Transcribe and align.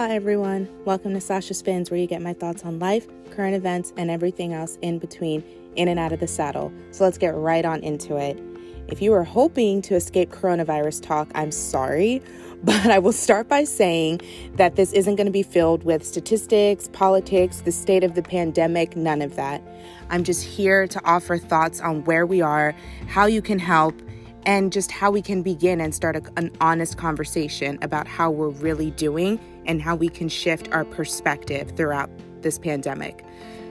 Aloha, 0.00 0.14
everyone. 0.14 0.66
Welcome 0.86 1.12
to 1.12 1.20
Sasha 1.20 1.52
Spins, 1.52 1.90
where 1.90 2.00
you 2.00 2.06
get 2.06 2.22
my 2.22 2.32
thoughts 2.32 2.64
on 2.64 2.78
life, 2.78 3.06
current 3.32 3.54
events, 3.54 3.92
and 3.98 4.10
everything 4.10 4.54
else 4.54 4.78
in 4.80 4.98
between, 4.98 5.44
in 5.76 5.88
and 5.88 6.00
out 6.00 6.10
of 6.10 6.20
the 6.20 6.26
saddle. 6.26 6.72
So 6.90 7.04
let's 7.04 7.18
get 7.18 7.34
right 7.34 7.66
on 7.66 7.82
into 7.82 8.16
it. 8.16 8.42
If 8.88 9.02
you 9.02 9.10
were 9.10 9.24
hoping 9.24 9.82
to 9.82 9.96
escape 9.96 10.30
coronavirus 10.30 11.02
talk, 11.02 11.30
I'm 11.34 11.50
sorry, 11.50 12.22
but 12.64 12.86
I 12.86 12.98
will 12.98 13.12
start 13.12 13.46
by 13.46 13.64
saying 13.64 14.22
that 14.54 14.74
this 14.74 14.94
isn't 14.94 15.16
going 15.16 15.26
to 15.26 15.30
be 15.30 15.42
filled 15.42 15.84
with 15.84 16.02
statistics, 16.02 16.88
politics, 16.88 17.60
the 17.60 17.70
state 17.70 18.02
of 18.02 18.14
the 18.14 18.22
pandemic, 18.22 18.96
none 18.96 19.20
of 19.20 19.36
that. 19.36 19.62
I'm 20.08 20.24
just 20.24 20.42
here 20.42 20.86
to 20.86 21.00
offer 21.04 21.36
thoughts 21.36 21.78
on 21.78 22.04
where 22.04 22.24
we 22.24 22.40
are, 22.40 22.74
how 23.06 23.26
you 23.26 23.42
can 23.42 23.58
help, 23.58 24.00
and 24.46 24.72
just 24.72 24.90
how 24.90 25.10
we 25.10 25.20
can 25.20 25.42
begin 25.42 25.78
and 25.80 25.94
start 25.94 26.16
a, 26.16 26.22
an 26.38 26.50
honest 26.60 26.96
conversation 26.96 27.78
about 27.82 28.06
how 28.06 28.30
we're 28.30 28.48
really 28.48 28.92
doing 28.92 29.38
and 29.70 29.80
how 29.80 29.94
we 29.94 30.08
can 30.08 30.28
shift 30.28 30.68
our 30.72 30.84
perspective 30.84 31.72
throughout 31.76 32.10
this 32.42 32.58
pandemic. 32.58 33.24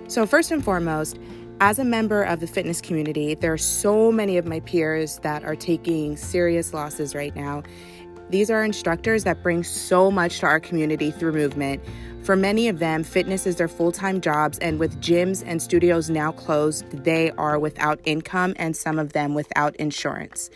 So, 0.08 0.26
first 0.26 0.50
and 0.50 0.64
foremost, 0.64 1.20
as 1.60 1.78
a 1.78 1.84
member 1.84 2.24
of 2.24 2.40
the 2.40 2.48
fitness 2.48 2.80
community, 2.80 3.36
there 3.36 3.52
are 3.52 3.58
so 3.58 4.12
many 4.12 4.38
of 4.38 4.46
my 4.46 4.62
peers 4.62 5.20
that 5.24 5.44
are 5.44 5.58
taking 5.58 6.16
serious 6.16 6.74
losses 6.74 7.14
right 7.14 7.36
now. 7.36 7.64
These 8.30 8.50
are 8.50 8.64
instructors 8.64 9.26
that 9.26 9.44
bring 9.44 9.64
so 9.64 10.10
much 10.10 10.40
to 10.40 10.46
our 10.46 10.60
community 10.62 11.12
through 11.12 11.34
movement. 11.34 11.84
For 12.22 12.38
many 12.38 12.70
of 12.70 12.80
them, 12.80 13.04
fitness 13.04 13.46
is 13.46 13.58
their 13.58 13.68
full 13.68 13.92
time 13.92 14.22
jobs, 14.22 14.58
and 14.60 14.80
with 14.80 15.02
gyms 15.02 15.44
and 15.46 15.62
studios 15.62 16.10
now 16.10 16.32
closed, 16.32 16.90
they 16.92 17.32
are 17.32 17.60
without 17.60 18.00
income 18.06 18.54
and 18.56 18.76
some 18.78 18.98
of 18.98 19.12
them 19.12 19.34
without 19.34 19.76
insurance. 19.76 20.50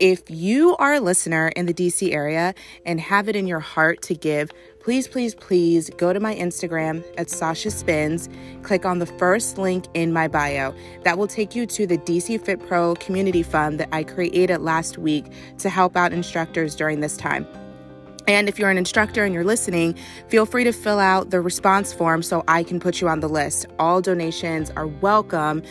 If 0.00 0.30
you 0.30 0.76
are 0.76 0.94
a 0.94 1.00
listener 1.00 1.48
in 1.48 1.66
the 1.66 1.74
DC 1.74 2.14
area 2.14 2.54
and 2.86 3.00
have 3.00 3.28
it 3.28 3.34
in 3.34 3.48
your 3.48 3.58
heart 3.58 4.00
to 4.02 4.14
give, 4.14 4.50
please, 4.88 5.06
please, 5.06 5.34
please 5.34 5.90
go 5.98 6.14
to 6.14 6.18
my 6.18 6.34
Instagram 6.36 7.04
at 7.18 7.28
Sasha 7.28 7.70
Spins. 7.70 8.26
Click 8.62 8.86
on 8.86 9.00
the 9.00 9.04
first 9.04 9.58
link 9.58 9.84
in 9.92 10.14
my 10.14 10.26
bio. 10.26 10.74
That 11.04 11.18
will 11.18 11.26
take 11.26 11.54
you 11.54 11.66
to 11.66 11.86
the 11.86 11.98
DC 11.98 12.42
Fit 12.42 12.66
Pro 12.66 12.94
Community 12.94 13.42
Fund 13.42 13.78
that 13.80 13.90
I 13.92 14.02
created 14.02 14.62
last 14.62 14.96
week 14.96 15.26
to 15.58 15.68
help 15.68 15.94
out 15.94 16.14
instructors 16.14 16.74
during 16.74 17.00
this 17.00 17.18
time. 17.18 17.46
And 18.26 18.48
if 18.48 18.58
you're 18.58 18.70
an 18.70 18.78
instructor 18.78 19.26
and 19.26 19.34
you're 19.34 19.44
listening, 19.44 19.94
feel 20.28 20.46
free 20.46 20.64
to 20.64 20.72
fill 20.72 21.00
out 21.00 21.28
the 21.28 21.42
response 21.42 21.92
form 21.92 22.22
so 22.22 22.42
I 22.48 22.62
can 22.62 22.80
put 22.80 23.02
you 23.02 23.10
on 23.10 23.20
the 23.20 23.28
list. 23.28 23.66
All 23.78 24.00
donations 24.00 24.70
are 24.70 24.86
welcome 24.86 25.62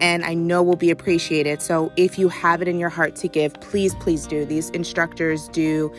and 0.00 0.24
I 0.24 0.34
know 0.34 0.62
will 0.62 0.76
be 0.76 0.90
appreciated. 0.90 1.60
So 1.60 1.92
if 1.96 2.18
you 2.18 2.28
have 2.30 2.62
it 2.62 2.68
in 2.68 2.78
your 2.78 2.88
heart 2.88 3.16
to 3.16 3.28
give, 3.28 3.52
please, 3.60 3.94
please 3.96 4.26
do. 4.26 4.44
These 4.44 4.70
instructors 4.70 5.48
do 5.48 5.92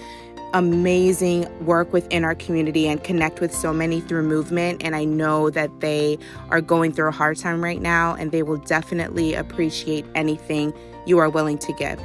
amazing 0.54 1.48
work 1.66 1.92
within 1.94 2.24
our 2.24 2.36
community 2.36 2.88
and 2.88 3.04
connect 3.04 3.42
with 3.42 3.54
so 3.54 3.74
many 3.74 4.02
through 4.02 4.24
movement. 4.24 4.84
And 4.84 4.96
I 4.96 5.04
know 5.04 5.50
that 5.50 5.80
they 5.80 6.18
are 6.50 6.62
going 6.62 6.94
through 6.94 7.10
a 7.10 7.12
hard 7.12 7.38
time 7.38 7.64
right 7.64 7.82
now, 7.82 8.16
and 8.16 8.32
they 8.32 8.44
will 8.44 8.58
definitely 8.58 9.34
appreciate 9.34 10.06
anything 10.16 10.74
you 11.06 11.20
are 11.20 11.30
willing 11.30 11.58
to 11.60 11.74
give. 11.74 12.00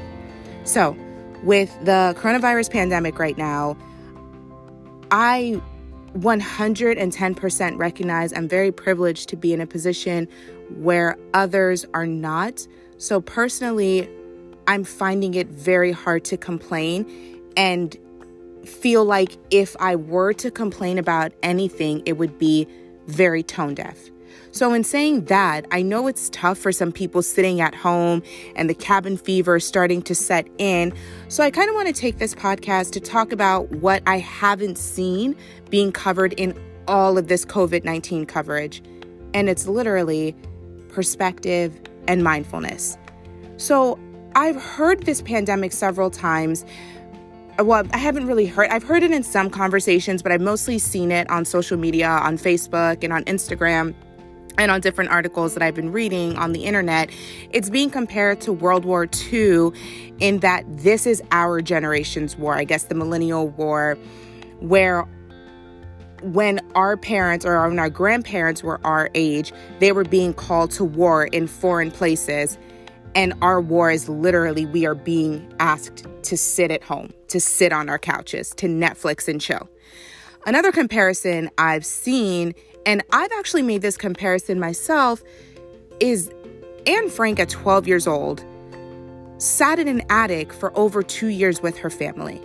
So, 0.65 0.97
with 1.43 1.77
the 1.85 2.15
coronavirus 2.19 2.71
pandemic 2.71 3.19
right 3.19 3.37
now, 3.37 3.77
I 5.11 5.61
110% 6.15 7.79
recognize 7.79 8.33
I'm 8.33 8.49
very 8.49 8.71
privileged 8.71 9.29
to 9.31 9.37
be 9.37 9.53
in 9.53 9.61
a 9.61 9.67
position 9.67 10.29
where 10.77 11.17
others 11.35 11.85
are 11.95 12.07
not. 12.07 12.67
So, 12.99 13.21
personally, 13.21 14.09
I'm 14.67 14.85
finding 14.85 15.35
it 15.35 15.49
very 15.49 15.93
hard 15.93 16.25
to 16.27 16.37
complain 16.37 17.41
and 17.57 17.97
feel 18.67 19.05
like 19.05 19.37
if 19.51 19.77
I 19.81 19.97
were 19.97 20.33
to 20.35 20.51
complain 20.51 20.99
about 20.99 21.33
anything, 21.43 22.03
it 22.07 22.15
would 22.15 22.39
be 22.39 22.67
very 23.07 23.43
tone 23.43 23.75
deaf. 23.75 23.99
So, 24.55 24.75
in 24.75 24.85
saying 24.85 25.25
that, 25.27 25.67
I 25.71 25.81
know 25.81 26.07
it's 26.07 26.29
tough 26.29 26.59
for 26.59 26.73
some 26.73 26.93
people 26.93 27.23
sitting 27.23 27.63
at 27.63 27.75
home 27.75 28.23
and 28.55 28.69
the 28.69 28.75
cabin 28.75 29.17
fever 29.17 29.59
starting 29.59 30.03
to 30.03 30.15
set 30.15 30.47
in. 30.59 30.93
So, 31.29 31.43
I 31.43 31.51
kind 31.51 31.71
of 31.71 31.75
want 31.75 31.89
to 31.89 31.95
take 31.95 32.19
this 32.19 32.35
podcast 32.35 32.93
to 32.93 33.01
talk 33.01 33.33
about 33.33 33.71
what 33.71 34.03
I 34.07 34.19
haven't 34.19 34.77
seen 34.77 35.37
being 35.71 35.91
covered 35.91 36.35
in 36.35 36.59
all 36.87 37.17
of 37.17 37.29
this 37.29 37.47
COVID 37.47 37.85
19 37.85 38.27
coverage. 38.27 38.83
And 39.33 39.49
it's 39.49 39.67
literally 39.67 40.37
perspective 40.89 41.81
and 42.07 42.23
mindfulness. 42.23 42.99
So, 43.57 43.99
I've 44.35 44.57
heard 44.57 45.05
this 45.05 45.23
pandemic 45.23 45.73
several 45.73 46.11
times 46.11 46.65
well, 47.59 47.87
I 47.93 47.99
haven't 47.99 48.27
really 48.27 48.47
heard, 48.47 48.69
I've 48.71 48.83
heard 48.83 49.03
it 49.03 49.11
in 49.11 49.23
some 49.23 49.51
conversations, 49.51 50.23
but 50.23 50.33
I've 50.33 50.41
mostly 50.41 50.79
seen 50.79 51.11
it 51.11 51.29
on 51.31 51.45
social 51.45 51.77
media, 51.77 52.09
on 52.09 52.39
Facebook 52.39 53.05
and 53.05 53.13
on 53.13 53.25
Instagram 53.25 53.95
and 54.59 54.71
on 54.71 54.81
different 54.81 55.11
articles 55.11 55.55
that 55.55 55.63
I've 55.63 55.75
been 55.75 55.93
reading 55.93 56.37
on 56.37 56.53
the 56.53 56.65
internet, 56.65 57.11
it's 57.51 57.71
being 57.71 57.91
compared 57.91 58.41
to 58.43 58.53
World 58.53 58.85
War 58.85 59.09
II 59.33 59.71
in 60.21 60.41
that 60.41 60.65
this 60.69 61.07
is 61.07 61.23
our 61.33 61.61
generation's 61.61 62.37
war, 62.37 62.55
I 62.55 62.65
guess 62.65 62.85
the 62.85 62.95
millennial 62.95 63.49
war, 63.49 63.97
where 64.61 65.07
when 66.23 66.61
our 66.75 66.97
parents 66.97 67.45
or 67.45 67.69
when 67.69 67.79
our 67.79 67.91
grandparents 67.91 68.63
were 68.63 68.81
our 68.85 69.11
age, 69.15 69.53
they 69.81 69.93
were 69.93 70.05
being 70.05 70.33
called 70.33 70.71
to 70.73 70.85
war 70.85 71.25
in 71.27 71.47
foreign 71.47 71.91
places. 71.91 72.59
And 73.15 73.35
our 73.43 73.61
war 73.61 73.91
is 73.91 74.09
literally 74.09 74.67
we 74.67 74.87
are 74.87 74.95
being 74.95 75.53
asked 75.61 76.07
to 76.23 76.37
sit 76.37 76.71
at 76.71 76.83
home, 76.83 77.13
to 77.29 77.41
sit 77.41 77.73
on 77.73 77.89
our 77.89 77.99
couches, 77.99 78.51
to 78.57 78.67
Netflix 78.67 79.29
and 79.29 79.41
chill. 79.41 79.69
Another 80.47 80.73
comparison 80.73 81.51
I've 81.59 81.85
seen 81.85 82.55
and 82.85 83.03
I've 83.13 83.31
actually 83.39 83.63
made 83.63 83.83
this 83.83 83.97
comparison 83.97 84.59
myself 84.59 85.23
is 86.01 86.33
Anne 86.87 87.09
Frank 87.11 87.39
at 87.39 87.49
12 87.49 87.87
years 87.87 88.07
old 88.07 88.45
sat 89.39 89.79
in 89.79 89.89
an 89.89 90.03
attic 90.09 90.53
for 90.53 90.77
over 90.77 91.03
2 91.03 91.29
years 91.29 91.63
with 91.63 91.77
her 91.79 91.91
family. 91.91 92.41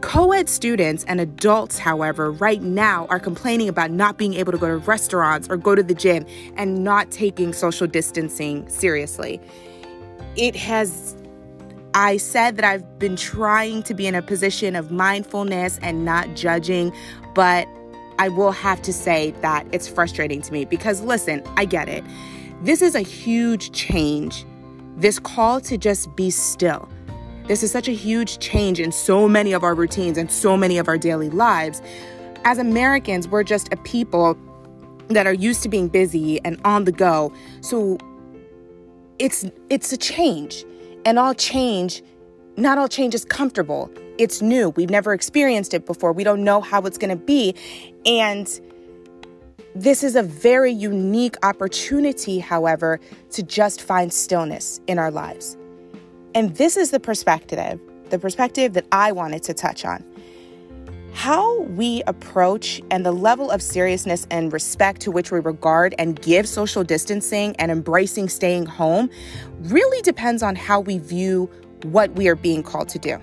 Co 0.00 0.32
ed 0.32 0.48
students 0.48 1.04
and 1.04 1.20
adults, 1.20 1.78
however, 1.78 2.30
right 2.30 2.62
now 2.62 3.06
are 3.10 3.18
complaining 3.20 3.68
about 3.68 3.90
not 3.90 4.16
being 4.16 4.34
able 4.34 4.52
to 4.52 4.58
go 4.58 4.68
to 4.68 4.76
restaurants 4.78 5.48
or 5.48 5.56
go 5.56 5.74
to 5.74 5.82
the 5.82 5.94
gym 5.94 6.24
and 6.56 6.84
not 6.84 7.10
taking 7.10 7.52
social 7.52 7.86
distancing 7.86 8.68
seriously. 8.68 9.40
It 10.36 10.54
has, 10.56 11.16
I 11.94 12.16
said 12.16 12.56
that 12.56 12.64
I've 12.64 12.98
been 12.98 13.16
trying 13.16 13.82
to 13.84 13.94
be 13.94 14.06
in 14.06 14.14
a 14.14 14.22
position 14.22 14.76
of 14.76 14.90
mindfulness 14.90 15.78
and 15.82 16.04
not 16.04 16.34
judging, 16.34 16.92
but 17.34 17.66
I 18.18 18.28
will 18.28 18.52
have 18.52 18.82
to 18.82 18.92
say 18.92 19.32
that 19.42 19.66
it's 19.72 19.88
frustrating 19.88 20.42
to 20.42 20.52
me 20.52 20.64
because, 20.64 21.00
listen, 21.02 21.42
I 21.56 21.64
get 21.64 21.88
it. 21.88 22.04
This 22.62 22.82
is 22.82 22.94
a 22.94 23.00
huge 23.00 23.72
change. 23.72 24.44
This 24.96 25.18
call 25.18 25.60
to 25.62 25.78
just 25.78 26.14
be 26.16 26.30
still. 26.30 26.88
This 27.48 27.62
is 27.62 27.72
such 27.72 27.88
a 27.88 27.92
huge 27.92 28.38
change 28.40 28.78
in 28.78 28.92
so 28.92 29.26
many 29.26 29.54
of 29.54 29.64
our 29.64 29.74
routines 29.74 30.18
and 30.18 30.30
so 30.30 30.54
many 30.54 30.76
of 30.76 30.86
our 30.86 30.98
daily 30.98 31.30
lives. 31.30 31.80
As 32.44 32.58
Americans, 32.58 33.26
we're 33.26 33.42
just 33.42 33.72
a 33.72 33.76
people 33.78 34.38
that 35.08 35.26
are 35.26 35.32
used 35.32 35.62
to 35.62 35.70
being 35.70 35.88
busy 35.88 36.44
and 36.44 36.60
on 36.64 36.84
the 36.84 36.92
go. 36.92 37.32
So 37.62 37.98
it's 39.18 39.46
it's 39.70 39.92
a 39.92 39.96
change. 39.96 40.64
And 41.06 41.18
all 41.18 41.32
change, 41.32 42.02
not 42.58 42.76
all 42.76 42.88
change 42.88 43.14
is 43.14 43.24
comfortable. 43.24 43.90
It's 44.18 44.42
new. 44.42 44.70
We've 44.70 44.90
never 44.90 45.14
experienced 45.14 45.72
it 45.72 45.86
before. 45.86 46.12
We 46.12 46.24
don't 46.24 46.44
know 46.44 46.60
how 46.60 46.82
it's 46.82 46.98
going 46.98 47.16
to 47.16 47.24
be. 47.24 47.54
And 48.04 48.46
this 49.74 50.02
is 50.02 50.16
a 50.16 50.22
very 50.22 50.72
unique 50.72 51.36
opportunity, 51.42 52.40
however, 52.40 53.00
to 53.30 53.42
just 53.42 53.80
find 53.80 54.12
stillness 54.12 54.80
in 54.86 54.98
our 54.98 55.10
lives. 55.10 55.57
And 56.38 56.54
this 56.54 56.76
is 56.76 56.92
the 56.92 57.00
perspective, 57.00 57.80
the 58.10 58.18
perspective 58.20 58.72
that 58.74 58.86
I 58.92 59.10
wanted 59.10 59.42
to 59.42 59.54
touch 59.54 59.84
on. 59.84 60.04
How 61.12 61.62
we 61.62 62.00
approach 62.06 62.80
and 62.92 63.04
the 63.04 63.10
level 63.10 63.50
of 63.50 63.60
seriousness 63.60 64.24
and 64.30 64.52
respect 64.52 65.00
to 65.00 65.10
which 65.10 65.32
we 65.32 65.40
regard 65.40 65.96
and 65.98 66.22
give 66.22 66.46
social 66.46 66.84
distancing 66.84 67.56
and 67.56 67.72
embracing 67.72 68.28
staying 68.28 68.66
home 68.66 69.10
really 69.62 70.00
depends 70.02 70.44
on 70.44 70.54
how 70.54 70.78
we 70.78 70.98
view 70.98 71.50
what 71.82 72.12
we 72.12 72.28
are 72.28 72.36
being 72.36 72.62
called 72.62 72.88
to 72.90 73.00
do 73.00 73.18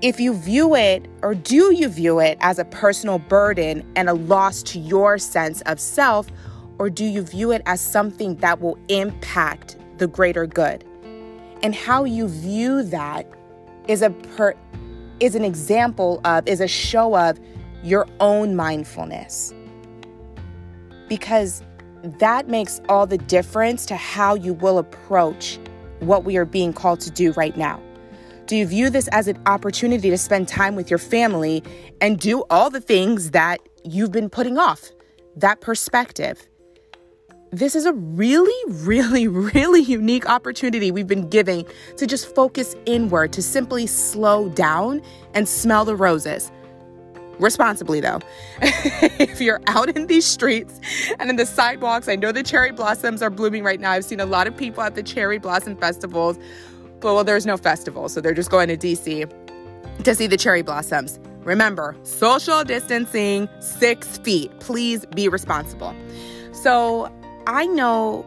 if 0.00 0.18
you 0.18 0.34
view 0.34 0.74
it 0.74 1.06
or 1.22 1.36
do 1.36 1.72
you 1.72 1.88
view 1.88 2.18
it 2.18 2.36
as 2.40 2.58
a 2.58 2.64
personal 2.64 3.20
burden 3.20 3.88
and 3.94 4.08
a 4.08 4.14
loss 4.14 4.60
to 4.64 4.80
your 4.80 5.18
sense 5.18 5.60
of 5.60 5.78
self, 5.78 6.26
or 6.80 6.90
do 6.90 7.04
you 7.04 7.22
view 7.22 7.52
it 7.52 7.62
as 7.66 7.80
something 7.80 8.34
that 8.38 8.60
will 8.60 8.76
impact 8.88 9.76
the 9.98 10.08
greater 10.08 10.44
good? 10.44 10.84
And 11.62 11.74
how 11.74 12.04
you 12.04 12.28
view 12.28 12.82
that 12.84 13.26
is 13.88 14.02
a 14.02 14.10
per, 14.10 14.54
is 15.20 15.34
an 15.34 15.44
example 15.44 16.20
of 16.24 16.46
is 16.48 16.60
a 16.60 16.68
show 16.68 17.16
of 17.16 17.38
your 17.82 18.06
own 18.20 18.56
mindfulness. 18.56 19.54
Because 21.08 21.62
that 22.02 22.48
makes 22.48 22.80
all 22.88 23.06
the 23.06 23.18
difference 23.18 23.86
to 23.86 23.96
how 23.96 24.34
you 24.34 24.54
will 24.54 24.78
approach 24.78 25.58
what 26.00 26.24
we 26.24 26.36
are 26.36 26.44
being 26.44 26.72
called 26.72 27.00
to 27.00 27.10
do 27.10 27.32
right 27.32 27.56
now. 27.56 27.80
Do 28.46 28.56
you 28.56 28.66
view 28.66 28.90
this 28.90 29.08
as 29.08 29.28
an 29.28 29.40
opportunity 29.46 30.10
to 30.10 30.18
spend 30.18 30.48
time 30.48 30.74
with 30.74 30.90
your 30.90 30.98
family 30.98 31.62
and 32.00 32.18
do 32.18 32.44
all 32.50 32.70
the 32.70 32.80
things 32.80 33.30
that 33.30 33.60
you've 33.84 34.10
been 34.10 34.28
putting 34.28 34.58
off? 34.58 34.90
That 35.36 35.60
perspective. 35.60 36.46
This 37.52 37.74
is 37.76 37.84
a 37.84 37.92
really, 37.92 38.50
really, 38.68 39.28
really 39.28 39.82
unique 39.82 40.28
opportunity 40.28 40.90
we've 40.90 41.06
been 41.06 41.28
giving 41.28 41.66
to 41.98 42.06
just 42.06 42.34
focus 42.34 42.74
inward, 42.86 43.32
to 43.34 43.42
simply 43.42 43.86
slow 43.86 44.48
down 44.48 45.02
and 45.34 45.48
smell 45.48 45.84
the 45.84 45.96
roses 45.96 46.50
responsibly 47.38 47.98
though. 48.00 48.20
if 48.62 49.40
you're 49.40 49.60
out 49.66 49.96
in 49.96 50.06
these 50.06 50.24
streets 50.24 50.80
and 51.18 51.28
in 51.28 51.36
the 51.36 51.46
sidewalks, 51.46 52.06
I 52.06 52.14
know 52.14 52.30
the 52.30 52.42
cherry 52.42 52.70
blossoms 52.70 53.20
are 53.20 53.30
blooming 53.30 53.64
right 53.64 53.80
now. 53.80 53.90
I've 53.90 54.04
seen 54.04 54.20
a 54.20 54.26
lot 54.26 54.46
of 54.46 54.56
people 54.56 54.82
at 54.82 54.94
the 54.94 55.02
cherry 55.02 55.38
blossom 55.38 55.76
festivals 55.76 56.38
but 57.02 57.14
well, 57.14 57.24
there's 57.24 57.44
no 57.44 57.56
festival, 57.56 58.08
so 58.08 58.20
they're 58.20 58.32
just 58.32 58.50
going 58.50 58.68
to 58.68 58.76
DC 58.76 59.28
to 60.04 60.14
see 60.14 60.26
the 60.28 60.36
cherry 60.36 60.62
blossoms. 60.62 61.18
Remember, 61.40 61.96
social 62.04 62.62
distancing, 62.62 63.48
six 63.58 64.18
feet. 64.18 64.52
Please 64.60 65.04
be 65.06 65.28
responsible. 65.28 65.94
So 66.52 67.12
I 67.46 67.66
know 67.66 68.26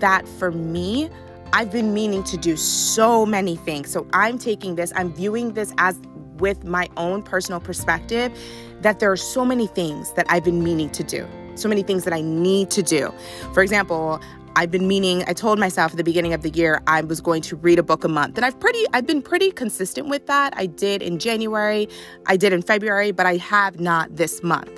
that 0.00 0.26
for 0.26 0.50
me, 0.50 1.10
I've 1.52 1.72
been 1.72 1.94
meaning 1.94 2.22
to 2.24 2.36
do 2.36 2.56
so 2.56 3.24
many 3.24 3.56
things. 3.56 3.90
So 3.90 4.06
I'm 4.12 4.38
taking 4.38 4.74
this, 4.76 4.92
I'm 4.94 5.12
viewing 5.12 5.54
this 5.54 5.72
as 5.78 5.98
with 6.36 6.64
my 6.64 6.88
own 6.96 7.22
personal 7.22 7.60
perspective 7.60 8.36
that 8.80 9.00
there 9.00 9.10
are 9.10 9.16
so 9.16 9.44
many 9.44 9.66
things 9.66 10.12
that 10.12 10.26
I've 10.28 10.44
been 10.44 10.62
meaning 10.62 10.90
to 10.90 11.02
do, 11.02 11.26
so 11.56 11.68
many 11.68 11.82
things 11.82 12.04
that 12.04 12.12
I 12.12 12.20
need 12.20 12.70
to 12.70 12.82
do. 12.82 13.12
For 13.54 13.62
example, 13.62 14.20
I've 14.56 14.70
been 14.70 14.88
meaning 14.88 15.24
I 15.26 15.32
told 15.34 15.58
myself 15.58 15.92
at 15.92 15.96
the 15.96 16.04
beginning 16.04 16.32
of 16.32 16.42
the 16.42 16.50
year 16.50 16.82
I 16.86 17.00
was 17.02 17.20
going 17.20 17.42
to 17.42 17.56
read 17.56 17.78
a 17.78 17.82
book 17.82 18.04
a 18.04 18.08
month. 18.08 18.36
And 18.36 18.44
I've 18.44 18.58
pretty 18.58 18.84
I've 18.92 19.06
been 19.06 19.22
pretty 19.22 19.50
consistent 19.50 20.08
with 20.08 20.26
that. 20.26 20.52
I 20.56 20.66
did 20.66 21.02
in 21.02 21.18
January, 21.18 21.88
I 22.26 22.36
did 22.36 22.52
in 22.52 22.62
February, 22.62 23.12
but 23.12 23.26
I 23.26 23.36
have 23.36 23.80
not 23.80 24.16
this 24.16 24.42
month. 24.42 24.70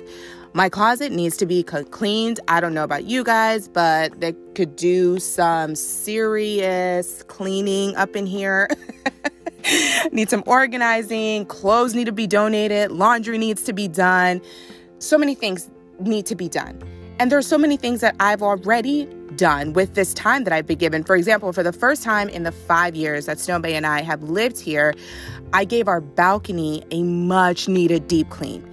My 0.53 0.67
closet 0.67 1.13
needs 1.13 1.37
to 1.37 1.45
be 1.45 1.63
cleaned. 1.63 2.41
I 2.49 2.59
don't 2.59 2.73
know 2.73 2.83
about 2.83 3.05
you 3.05 3.23
guys, 3.23 3.69
but 3.69 4.19
they 4.19 4.33
could 4.53 4.75
do 4.75 5.17
some 5.17 5.75
serious 5.75 7.23
cleaning 7.23 7.95
up 7.95 8.17
in 8.17 8.25
here. 8.25 8.67
need 10.11 10.29
some 10.29 10.43
organizing, 10.45 11.45
clothes 11.45 11.95
need 11.95 12.05
to 12.05 12.11
be 12.11 12.27
donated, 12.27 12.91
laundry 12.91 13.37
needs 13.37 13.63
to 13.63 13.71
be 13.71 13.87
done. 13.87 14.41
So 14.99 15.17
many 15.17 15.35
things 15.35 15.69
need 16.01 16.25
to 16.25 16.35
be 16.35 16.49
done. 16.49 16.81
And 17.19 17.31
there's 17.31 17.47
so 17.47 17.57
many 17.57 17.77
things 17.77 18.01
that 18.01 18.15
I've 18.19 18.41
already 18.41 19.05
done 19.37 19.71
with 19.71 19.93
this 19.93 20.13
time 20.13 20.43
that 20.43 20.51
I've 20.51 20.67
been 20.67 20.79
given. 20.79 21.03
For 21.05 21.15
example, 21.15 21.53
for 21.53 21.63
the 21.63 21.71
first 21.71 22.03
time 22.03 22.27
in 22.27 22.43
the 22.43 22.51
five 22.51 22.93
years 22.93 23.25
that 23.27 23.39
Snow 23.39 23.59
Bay 23.59 23.75
and 23.75 23.85
I 23.85 24.01
have 24.01 24.23
lived 24.23 24.59
here, 24.59 24.95
I 25.53 25.63
gave 25.63 25.87
our 25.87 26.01
balcony 26.01 26.83
a 26.91 27.03
much 27.03 27.69
needed 27.69 28.09
deep 28.09 28.29
clean. 28.29 28.70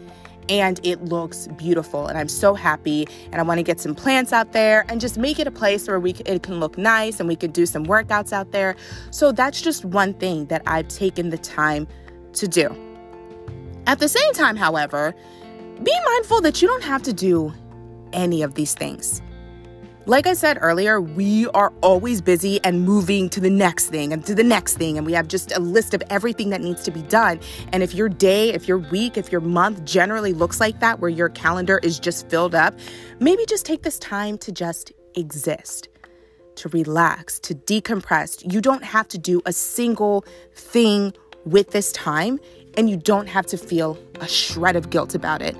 And 0.48 0.80
it 0.82 1.04
looks 1.04 1.46
beautiful, 1.48 2.06
and 2.06 2.16
I'm 2.16 2.28
so 2.28 2.54
happy. 2.54 3.06
And 3.30 3.40
I 3.40 3.42
want 3.44 3.58
to 3.58 3.62
get 3.62 3.80
some 3.80 3.94
plants 3.94 4.32
out 4.32 4.52
there 4.52 4.86
and 4.88 5.00
just 5.00 5.18
make 5.18 5.38
it 5.38 5.46
a 5.46 5.50
place 5.50 5.86
where 5.86 6.00
we 6.00 6.12
it 6.24 6.42
can 6.42 6.58
look 6.58 6.78
nice 6.78 7.20
and 7.20 7.28
we 7.28 7.36
can 7.36 7.50
do 7.50 7.66
some 7.66 7.84
workouts 7.84 8.32
out 8.32 8.50
there. 8.52 8.74
So 9.10 9.30
that's 9.30 9.60
just 9.60 9.84
one 9.84 10.14
thing 10.14 10.46
that 10.46 10.62
I've 10.66 10.88
taken 10.88 11.30
the 11.30 11.38
time 11.38 11.86
to 12.34 12.48
do. 12.48 12.74
At 13.86 13.98
the 13.98 14.08
same 14.08 14.32
time, 14.32 14.56
however, 14.56 15.14
be 15.82 15.92
mindful 16.04 16.40
that 16.42 16.60
you 16.60 16.68
don't 16.68 16.82
have 16.82 17.02
to 17.04 17.12
do 17.12 17.52
any 18.12 18.42
of 18.42 18.54
these 18.54 18.74
things. 18.74 19.22
Like 20.08 20.26
I 20.26 20.32
said 20.32 20.56
earlier, 20.62 21.02
we 21.02 21.48
are 21.48 21.70
always 21.82 22.22
busy 22.22 22.64
and 22.64 22.86
moving 22.86 23.28
to 23.28 23.40
the 23.40 23.50
next 23.50 23.88
thing 23.88 24.10
and 24.14 24.24
to 24.24 24.34
the 24.34 24.42
next 24.42 24.78
thing. 24.78 24.96
And 24.96 25.06
we 25.06 25.12
have 25.12 25.28
just 25.28 25.54
a 25.54 25.60
list 25.60 25.92
of 25.92 26.02
everything 26.08 26.48
that 26.48 26.62
needs 26.62 26.82
to 26.84 26.90
be 26.90 27.02
done. 27.02 27.40
And 27.74 27.82
if 27.82 27.92
your 27.92 28.08
day, 28.08 28.54
if 28.54 28.66
your 28.66 28.78
week, 28.78 29.18
if 29.18 29.30
your 29.30 29.42
month 29.42 29.84
generally 29.84 30.32
looks 30.32 30.60
like 30.60 30.80
that, 30.80 31.00
where 31.00 31.10
your 31.10 31.28
calendar 31.28 31.78
is 31.82 31.98
just 31.98 32.26
filled 32.30 32.54
up, 32.54 32.74
maybe 33.20 33.44
just 33.44 33.66
take 33.66 33.82
this 33.82 33.98
time 33.98 34.38
to 34.38 34.50
just 34.50 34.92
exist, 35.14 35.90
to 36.54 36.70
relax, 36.70 37.38
to 37.40 37.54
decompress. 37.54 38.50
You 38.50 38.62
don't 38.62 38.84
have 38.84 39.08
to 39.08 39.18
do 39.18 39.42
a 39.44 39.52
single 39.52 40.24
thing 40.54 41.12
with 41.44 41.72
this 41.72 41.92
time, 41.92 42.40
and 42.78 42.88
you 42.88 42.96
don't 42.96 43.26
have 43.26 43.44
to 43.48 43.58
feel 43.58 43.98
a 44.20 44.26
shred 44.26 44.74
of 44.74 44.88
guilt 44.88 45.14
about 45.14 45.42
it. 45.42 45.54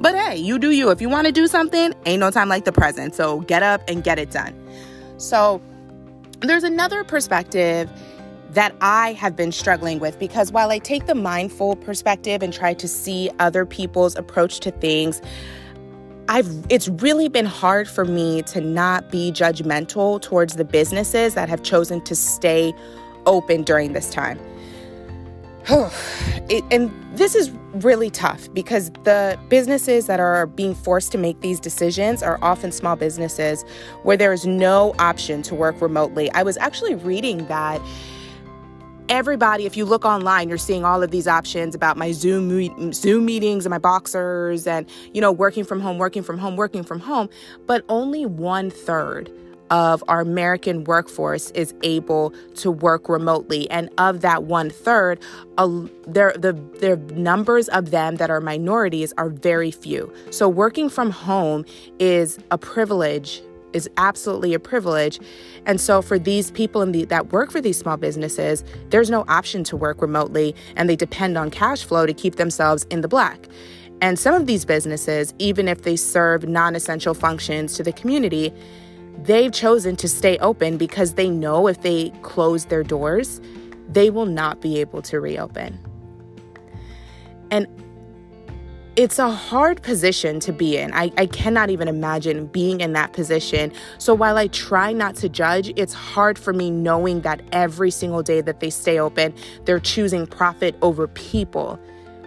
But 0.00 0.14
hey, 0.14 0.36
you 0.38 0.58
do 0.58 0.70
you. 0.70 0.90
If 0.90 1.02
you 1.02 1.10
want 1.10 1.26
to 1.26 1.32
do 1.32 1.46
something, 1.46 1.92
ain't 2.06 2.20
no 2.20 2.30
time 2.30 2.48
like 2.48 2.64
the 2.64 2.72
present. 2.72 3.14
So 3.14 3.40
get 3.40 3.62
up 3.62 3.82
and 3.86 4.02
get 4.02 4.18
it 4.18 4.30
done. 4.30 4.54
So 5.18 5.60
there's 6.40 6.64
another 6.64 7.04
perspective 7.04 7.90
that 8.52 8.74
I 8.80 9.12
have 9.12 9.36
been 9.36 9.52
struggling 9.52 10.00
with 10.00 10.18
because 10.18 10.50
while 10.50 10.70
I 10.70 10.78
take 10.78 11.06
the 11.06 11.14
mindful 11.14 11.76
perspective 11.76 12.42
and 12.42 12.52
try 12.52 12.72
to 12.74 12.88
see 12.88 13.30
other 13.38 13.66
people's 13.66 14.16
approach 14.16 14.60
to 14.60 14.70
things, 14.70 15.20
I've 16.28 16.48
it's 16.70 16.88
really 16.88 17.28
been 17.28 17.44
hard 17.44 17.86
for 17.86 18.06
me 18.06 18.42
to 18.44 18.60
not 18.62 19.10
be 19.10 19.30
judgmental 19.32 20.20
towards 20.20 20.56
the 20.56 20.64
businesses 20.64 21.34
that 21.34 21.50
have 21.50 21.62
chosen 21.62 22.00
to 22.02 22.16
stay 22.16 22.72
open 23.26 23.64
during 23.64 23.92
this 23.92 24.10
time. 24.10 24.40
It, 25.68 26.64
and 26.70 26.90
this 27.16 27.34
is 27.34 27.50
really 27.74 28.10
tough 28.10 28.52
because 28.52 28.90
the 29.04 29.38
businesses 29.48 30.06
that 30.06 30.20
are 30.20 30.46
being 30.46 30.74
forced 30.74 31.12
to 31.12 31.18
make 31.18 31.40
these 31.40 31.60
decisions 31.60 32.22
are 32.22 32.38
often 32.42 32.72
small 32.72 32.96
businesses 32.96 33.64
where 34.02 34.16
there 34.16 34.32
is 34.32 34.46
no 34.46 34.94
option 34.98 35.42
to 35.42 35.54
work 35.54 35.80
remotely. 35.80 36.30
I 36.32 36.42
was 36.42 36.56
actually 36.56 36.94
reading 36.94 37.46
that 37.46 37.80
everybody 39.08 39.66
if 39.66 39.76
you 39.76 39.84
look 39.84 40.04
online 40.04 40.48
you're 40.48 40.56
seeing 40.56 40.84
all 40.84 41.02
of 41.02 41.10
these 41.10 41.26
options 41.26 41.74
about 41.74 41.96
my 41.96 42.12
zoom 42.12 42.92
zoom 42.92 43.24
meetings 43.24 43.66
and 43.66 43.70
my 43.70 43.78
boxers 43.78 44.68
and 44.68 44.88
you 45.12 45.20
know 45.20 45.32
working 45.32 45.64
from 45.64 45.80
home 45.80 45.98
working 45.98 46.22
from 46.22 46.38
home 46.38 46.54
working 46.54 46.84
from 46.84 47.00
home 47.00 47.28
but 47.66 47.84
only 47.88 48.24
one 48.24 48.70
third 48.70 49.28
of 49.70 50.02
our 50.08 50.20
American 50.20 50.84
workforce 50.84 51.50
is 51.52 51.74
able 51.82 52.34
to 52.56 52.70
work 52.70 53.08
remotely. 53.08 53.70
And 53.70 53.88
of 53.98 54.20
that 54.20 54.44
one 54.44 54.70
third, 54.70 55.22
uh, 55.58 55.86
there, 56.06 56.32
the, 56.36 56.52
the 56.80 56.96
numbers 57.14 57.68
of 57.68 57.90
them 57.90 58.16
that 58.16 58.30
are 58.30 58.40
minorities 58.40 59.12
are 59.16 59.30
very 59.30 59.70
few. 59.70 60.12
So 60.30 60.48
working 60.48 60.88
from 60.88 61.10
home 61.10 61.64
is 61.98 62.38
a 62.50 62.58
privilege 62.58 63.42
is 63.72 63.88
absolutely 63.98 64.52
a 64.52 64.58
privilege. 64.58 65.20
And 65.66 65.80
so 65.80 66.02
for 66.02 66.18
these 66.18 66.50
people 66.50 66.84
the, 66.86 67.04
that 67.04 67.32
work 67.32 67.52
for 67.52 67.60
these 67.60 67.78
small 67.78 67.96
businesses, 67.96 68.64
there's 68.88 69.10
no 69.10 69.24
option 69.28 69.62
to 69.64 69.76
work 69.76 70.02
remotely 70.02 70.54
and 70.74 70.88
they 70.88 70.96
depend 70.96 71.38
on 71.38 71.50
cash 71.50 71.84
flow 71.84 72.04
to 72.04 72.12
keep 72.12 72.34
themselves 72.34 72.84
in 72.90 73.00
the 73.00 73.08
black. 73.08 73.46
And 74.02 74.18
some 74.18 74.34
of 74.34 74.46
these 74.46 74.64
businesses, 74.64 75.34
even 75.38 75.68
if 75.68 75.82
they 75.82 75.94
serve 75.96 76.48
non 76.48 76.74
essential 76.74 77.14
functions 77.14 77.74
to 77.74 77.82
the 77.82 77.92
community, 77.92 78.52
they've 79.18 79.52
chosen 79.52 79.96
to 79.96 80.08
stay 80.08 80.38
open 80.38 80.76
because 80.76 81.14
they 81.14 81.28
know 81.28 81.66
if 81.66 81.82
they 81.82 82.10
close 82.22 82.66
their 82.66 82.82
doors, 82.82 83.40
they 83.88 84.10
will 84.10 84.26
not 84.26 84.60
be 84.60 84.80
able 84.80 85.02
to 85.02 85.20
reopen. 85.20 85.78
And 87.50 87.66
it's 88.96 89.18
a 89.18 89.30
hard 89.30 89.82
position 89.82 90.40
to 90.40 90.52
be 90.52 90.76
in. 90.76 90.92
I, 90.92 91.10
I 91.16 91.26
cannot 91.26 91.70
even 91.70 91.88
imagine 91.88 92.46
being 92.46 92.80
in 92.80 92.92
that 92.94 93.12
position. 93.12 93.72
So 93.98 94.14
while 94.14 94.36
I 94.36 94.48
try 94.48 94.92
not 94.92 95.14
to 95.16 95.28
judge, 95.28 95.72
it's 95.76 95.94
hard 95.94 96.38
for 96.38 96.52
me 96.52 96.70
knowing 96.70 97.20
that 97.22 97.40
every 97.52 97.90
single 97.90 98.22
day 98.22 98.40
that 98.40 98.60
they 98.60 98.70
stay 98.70 98.98
open, 98.98 99.32
they're 99.64 99.80
choosing 99.80 100.26
profit 100.26 100.76
over 100.82 101.06
people 101.08 101.78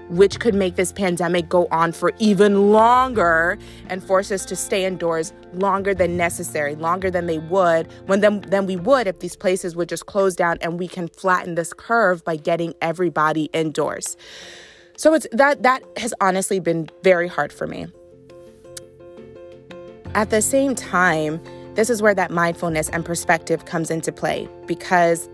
which 0.10 0.40
could 0.40 0.54
make 0.54 0.76
this 0.76 0.92
pandemic 0.92 1.50
go 1.50 1.68
on 1.72 1.92
for 1.92 2.12
even 2.20 2.72
longer 2.72 3.58
and 3.88 4.04
force 4.04 4.32
us 4.32 4.46
to 4.46 4.56
stay 4.56 4.86
indoors 4.86 5.34
longer 5.54 5.94
than 5.94 6.18
necessary, 6.18 6.76
longer 6.76 7.10
than 7.10 7.28
they 7.28 7.40
would 7.40 7.88
when 8.08 8.20
then 8.22 8.42
than 8.42 8.66
we 8.66 8.76
would 8.76 9.08
if 9.08 9.20
these 9.20 9.36
places 9.36 9.76
would 9.76 9.90
just 9.90 10.06
close 10.06 10.36
down 10.36 10.58
and 10.62 10.80
we 10.80 10.88
can 10.88 11.08
flatten 11.08 11.56
this 11.56 11.74
curve 11.74 12.24
by 12.24 12.36
getting 12.36 12.74
everybody 12.82 13.46
indoors. 13.54 14.18
So 14.98 15.14
it's 15.14 15.28
that 15.32 15.64
that 15.64 15.84
has 15.98 16.14
honestly 16.22 16.60
been 16.60 16.90
very 17.04 17.28
hard 17.28 17.52
for 17.52 17.68
me. 17.68 17.88
At 20.16 20.30
the 20.30 20.42
same 20.42 20.76
time, 20.76 21.42
this 21.74 21.90
is 21.90 22.02
where 22.02 22.14
that 22.14 22.30
mindfulness 22.30 22.90
and 22.90 23.04
perspective 23.04 23.66
comes 23.66 23.90
into 23.90 24.12
play 24.12 24.48
because 24.68 25.28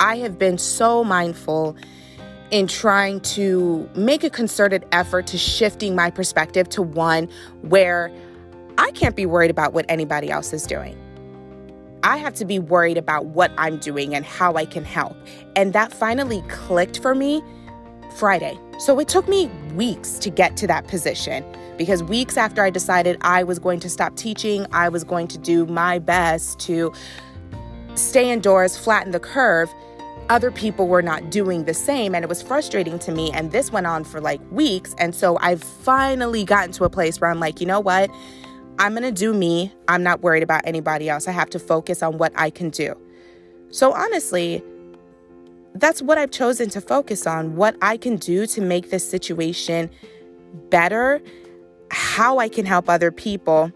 I 0.00 0.16
have 0.16 0.38
been 0.38 0.58
so 0.58 1.02
mindful 1.02 1.76
in 2.50 2.66
trying 2.66 3.20
to 3.20 3.88
make 3.94 4.24
a 4.24 4.30
concerted 4.30 4.84
effort 4.92 5.26
to 5.28 5.38
shifting 5.38 5.94
my 5.94 6.10
perspective 6.10 6.68
to 6.70 6.82
one 6.82 7.28
where 7.62 8.10
I 8.78 8.90
can't 8.92 9.16
be 9.16 9.26
worried 9.26 9.50
about 9.50 9.72
what 9.72 9.84
anybody 9.88 10.30
else 10.30 10.52
is 10.52 10.64
doing. 10.64 10.96
I 12.02 12.16
have 12.16 12.34
to 12.34 12.44
be 12.44 12.58
worried 12.58 12.96
about 12.96 13.26
what 13.26 13.52
I'm 13.58 13.76
doing 13.76 14.14
and 14.14 14.24
how 14.24 14.54
I 14.54 14.64
can 14.64 14.84
help. 14.84 15.16
And 15.54 15.72
that 15.74 15.92
finally 15.92 16.42
clicked 16.48 17.00
for 17.00 17.14
me 17.14 17.42
Friday. 18.16 18.58
So 18.78 18.98
it 18.98 19.08
took 19.08 19.28
me 19.28 19.46
weeks 19.74 20.18
to 20.20 20.30
get 20.30 20.56
to 20.58 20.66
that 20.66 20.88
position 20.88 21.44
because 21.76 22.02
weeks 22.02 22.36
after 22.36 22.62
I 22.62 22.70
decided 22.70 23.18
I 23.20 23.44
was 23.44 23.58
going 23.58 23.80
to 23.80 23.90
stop 23.90 24.16
teaching, 24.16 24.66
I 24.72 24.88
was 24.88 25.04
going 25.04 25.28
to 25.28 25.38
do 25.38 25.66
my 25.66 25.98
best 25.98 26.58
to 26.60 26.92
stay 27.94 28.30
indoors, 28.30 28.76
flatten 28.76 29.12
the 29.12 29.20
curve 29.20 29.72
other 30.30 30.52
people 30.52 30.86
were 30.86 31.02
not 31.02 31.28
doing 31.28 31.64
the 31.64 31.74
same 31.74 32.14
and 32.14 32.24
it 32.24 32.28
was 32.28 32.40
frustrating 32.40 33.00
to 33.00 33.10
me 33.10 33.32
and 33.32 33.50
this 33.50 33.72
went 33.72 33.84
on 33.84 34.04
for 34.04 34.20
like 34.20 34.40
weeks 34.52 34.94
and 34.98 35.12
so 35.12 35.36
I've 35.40 35.62
finally 35.62 36.44
gotten 36.44 36.70
to 36.74 36.84
a 36.84 36.88
place 36.88 37.20
where 37.20 37.28
I'm 37.28 37.40
like, 37.40 37.60
you 37.60 37.66
know 37.66 37.80
what? 37.80 38.10
I'm 38.78 38.92
going 38.92 39.02
to 39.02 39.12
do 39.12 39.34
me. 39.34 39.72
I'm 39.88 40.04
not 40.04 40.22
worried 40.22 40.44
about 40.44 40.62
anybody 40.64 41.10
else. 41.10 41.26
I 41.26 41.32
have 41.32 41.50
to 41.50 41.58
focus 41.58 42.00
on 42.02 42.16
what 42.16 42.32
I 42.36 42.48
can 42.48 42.70
do. 42.70 42.94
So 43.72 43.92
honestly, 43.92 44.62
that's 45.74 46.00
what 46.00 46.16
I've 46.16 46.30
chosen 46.30 46.70
to 46.70 46.80
focus 46.80 47.26
on, 47.26 47.56
what 47.56 47.76
I 47.82 47.96
can 47.96 48.16
do 48.16 48.46
to 48.46 48.60
make 48.60 48.90
this 48.90 49.08
situation 49.08 49.90
better, 50.70 51.20
how 51.90 52.38
I 52.38 52.48
can 52.48 52.66
help 52.66 52.88
other 52.88 53.10
people 53.10 53.72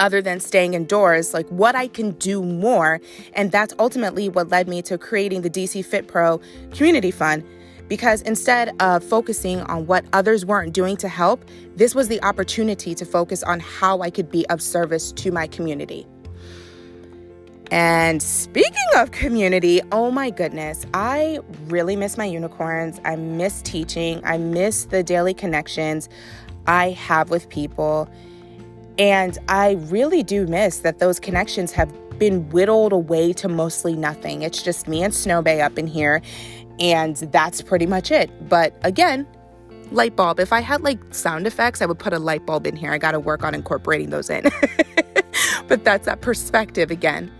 other 0.00 0.20
than 0.20 0.40
staying 0.40 0.74
indoors, 0.74 1.32
like 1.32 1.48
what 1.48 1.76
I 1.76 1.86
can 1.86 2.12
do 2.12 2.42
more. 2.42 3.00
And 3.34 3.52
that's 3.52 3.72
ultimately 3.78 4.28
what 4.28 4.48
led 4.48 4.66
me 4.66 4.82
to 4.82 4.98
creating 4.98 5.42
the 5.42 5.50
DC 5.50 5.84
Fit 5.84 6.08
Pro 6.08 6.40
Community 6.72 7.12
Fund. 7.12 7.44
Because 7.86 8.22
instead 8.22 8.74
of 8.80 9.02
focusing 9.02 9.62
on 9.62 9.86
what 9.86 10.04
others 10.12 10.46
weren't 10.46 10.72
doing 10.72 10.96
to 10.98 11.08
help, 11.08 11.44
this 11.74 11.94
was 11.94 12.06
the 12.08 12.22
opportunity 12.22 12.94
to 12.94 13.04
focus 13.04 13.42
on 13.42 13.58
how 13.60 14.00
I 14.00 14.10
could 14.10 14.30
be 14.30 14.48
of 14.48 14.62
service 14.62 15.10
to 15.12 15.32
my 15.32 15.48
community. 15.48 16.06
And 17.72 18.20
speaking 18.20 18.74
of 18.96 19.12
community, 19.12 19.80
oh 19.92 20.10
my 20.10 20.30
goodness, 20.30 20.86
I 20.92 21.38
really 21.66 21.94
miss 21.94 22.16
my 22.16 22.24
unicorns. 22.24 23.00
I 23.04 23.16
miss 23.16 23.62
teaching. 23.62 24.20
I 24.24 24.38
miss 24.38 24.86
the 24.86 25.02
daily 25.02 25.34
connections 25.34 26.08
I 26.66 26.90
have 26.90 27.30
with 27.30 27.48
people. 27.48 28.08
And 29.00 29.38
I 29.48 29.78
really 29.88 30.22
do 30.22 30.46
miss 30.46 30.80
that 30.80 30.98
those 30.98 31.18
connections 31.18 31.72
have 31.72 31.90
been 32.18 32.46
whittled 32.50 32.92
away 32.92 33.32
to 33.32 33.48
mostly 33.48 33.96
nothing. 33.96 34.42
It's 34.42 34.62
just 34.62 34.86
me 34.86 35.02
and 35.02 35.14
Snow 35.14 35.40
Bay 35.40 35.62
up 35.62 35.78
in 35.78 35.86
here, 35.86 36.20
and 36.78 37.16
that's 37.16 37.62
pretty 37.62 37.86
much 37.86 38.10
it. 38.10 38.30
But 38.46 38.74
again, 38.82 39.26
light 39.90 40.16
bulb. 40.16 40.38
If 40.38 40.52
I 40.52 40.60
had 40.60 40.82
like 40.82 40.98
sound 41.14 41.46
effects, 41.46 41.80
I 41.80 41.86
would 41.86 41.98
put 41.98 42.12
a 42.12 42.18
light 42.18 42.44
bulb 42.44 42.66
in 42.66 42.76
here. 42.76 42.92
I 42.92 42.98
got 42.98 43.12
to 43.12 43.20
work 43.20 43.42
on 43.42 43.54
incorporating 43.54 44.10
those 44.10 44.28
in. 44.28 44.44
but 45.66 45.82
that's 45.82 46.04
that 46.04 46.20
perspective 46.20 46.90
again 46.90 47.32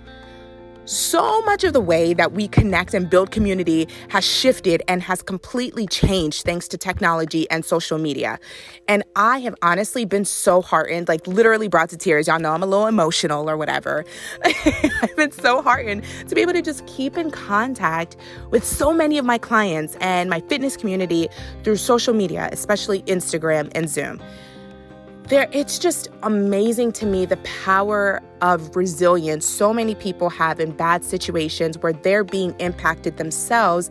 so 0.91 1.41
much 1.43 1.63
of 1.63 1.73
the 1.73 1.81
way 1.81 2.13
that 2.15 2.33
we 2.33 2.49
connect 2.49 2.95
and 2.95 3.09
build 3.09 3.31
community 3.31 3.89
has 4.09 4.25
shifted 4.27 4.83
and 4.89 5.03
has 5.03 5.23
completely 5.23 5.87
changed 5.87 6.45
thanks 6.45 6.67
to 6.67 6.77
technology 6.77 7.49
and 7.49 7.65
social 7.65 7.97
media. 7.97 8.41
And 8.89 9.05
I 9.15 9.39
have 9.39 9.55
honestly 9.63 10.05
been 10.05 10.25
so 10.25 10.61
heartened, 10.61 11.07
like 11.07 11.25
literally 11.27 11.69
brought 11.69 11.91
to 11.91 11.97
tears. 11.97 12.27
Y'all 12.27 12.41
know 12.41 12.53
I'm 12.53 12.63
a 12.63 12.67
little 12.67 12.89
emotional 12.89 13.49
or 13.49 13.57
whatever. 13.57 14.05
I've 14.45 15.17
been 15.17 15.31
so 15.31 15.63
heartened 15.63 16.05
to 16.29 16.35
be 16.35 16.41
able 16.41 16.55
to 16.55 16.63
just 16.63 16.85
keep 16.87 17.17
in 17.17 17.31
contact 17.31 18.17
with 18.51 18.65
so 18.65 18.93
many 18.93 19.17
of 19.17 19.25
my 19.25 19.39
clients 19.39 19.97
and 20.01 20.29
my 20.29 20.41
fitness 20.41 20.77
community 20.77 21.29
through 21.63 21.77
social 21.77 22.15
media, 22.15 22.49
especially 22.51 23.03
Instagram 23.03 23.71
and 23.77 23.89
Zoom 23.89 24.21
there 25.31 25.49
it's 25.53 25.79
just 25.79 26.09
amazing 26.25 26.91
to 26.91 27.07
me 27.07 27.25
the 27.25 27.37
power 27.39 28.21
of 28.43 28.75
resilience 28.75 29.47
so 29.47 29.73
many 29.73 29.95
people 29.95 30.29
have 30.29 30.59
in 30.59 30.73
bad 30.73 31.05
situations 31.05 31.79
where 31.79 31.93
they're 31.93 32.25
being 32.25 32.55
impacted 32.59 33.17
themselves. 33.17 33.91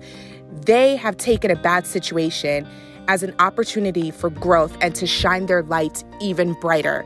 They 0.65 0.97
have 0.97 1.15
taken 1.15 1.49
a 1.49 1.55
bad 1.55 1.87
situation 1.87 2.67
as 3.07 3.23
an 3.23 3.33
opportunity 3.39 4.11
for 4.11 4.29
growth 4.29 4.77
and 4.81 4.93
to 4.95 5.07
shine 5.07 5.45
their 5.45 5.63
light 5.63 6.03
even 6.19 6.53
brighter. 6.59 7.05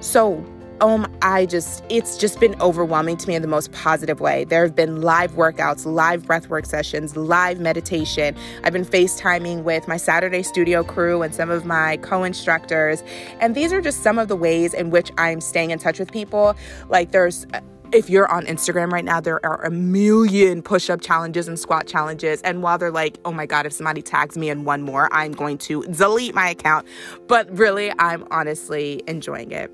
So 0.00 0.42
um, 0.80 1.06
I 1.22 1.46
just, 1.46 1.82
it's 1.88 2.16
just 2.16 2.38
been 2.40 2.60
overwhelming 2.60 3.16
to 3.18 3.28
me 3.28 3.34
in 3.34 3.42
the 3.42 3.48
most 3.48 3.72
positive 3.72 4.20
way. 4.20 4.44
There 4.44 4.62
have 4.62 4.74
been 4.74 5.00
live 5.00 5.32
workouts, 5.32 5.86
live 5.86 6.24
breathwork 6.24 6.66
sessions, 6.66 7.16
live 7.16 7.60
meditation. 7.60 8.36
I've 8.62 8.72
been 8.72 8.84
FaceTiming 8.84 9.62
with 9.62 9.88
my 9.88 9.96
Saturday 9.96 10.42
studio 10.42 10.84
crew 10.84 11.22
and 11.22 11.34
some 11.34 11.50
of 11.50 11.64
my 11.64 11.96
co 11.98 12.24
instructors. 12.24 13.02
And 13.40 13.54
these 13.54 13.72
are 13.72 13.80
just 13.80 14.02
some 14.02 14.18
of 14.18 14.28
the 14.28 14.36
ways 14.36 14.74
in 14.74 14.90
which 14.90 15.10
I'm 15.16 15.40
staying 15.40 15.70
in 15.70 15.78
touch 15.78 15.98
with 15.98 16.12
people. 16.12 16.54
Like, 16.88 17.10
there's, 17.10 17.46
if 17.92 18.10
you're 18.10 18.30
on 18.30 18.44
Instagram 18.44 18.92
right 18.92 19.04
now, 19.04 19.20
there 19.20 19.44
are 19.46 19.64
a 19.64 19.70
million 19.70 20.60
push 20.60 20.90
up 20.90 21.00
challenges 21.00 21.48
and 21.48 21.58
squat 21.58 21.86
challenges. 21.86 22.42
And 22.42 22.62
while 22.62 22.76
they're 22.76 22.90
like, 22.90 23.18
oh 23.24 23.32
my 23.32 23.46
God, 23.46 23.64
if 23.64 23.72
somebody 23.72 24.02
tags 24.02 24.36
me 24.36 24.50
in 24.50 24.64
one 24.64 24.82
more, 24.82 25.08
I'm 25.12 25.32
going 25.32 25.58
to 25.58 25.84
delete 25.84 26.34
my 26.34 26.50
account. 26.50 26.86
But 27.28 27.50
really, 27.56 27.92
I'm 27.98 28.26
honestly 28.30 29.02
enjoying 29.06 29.52
it. 29.52 29.70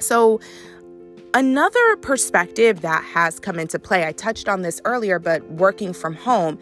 So, 0.00 0.40
another 1.34 1.96
perspective 1.96 2.80
that 2.80 3.04
has 3.04 3.38
come 3.38 3.58
into 3.58 3.78
play, 3.78 4.06
I 4.06 4.12
touched 4.12 4.48
on 4.48 4.62
this 4.62 4.80
earlier, 4.84 5.18
but 5.18 5.48
working 5.52 5.92
from 5.92 6.14
home. 6.14 6.58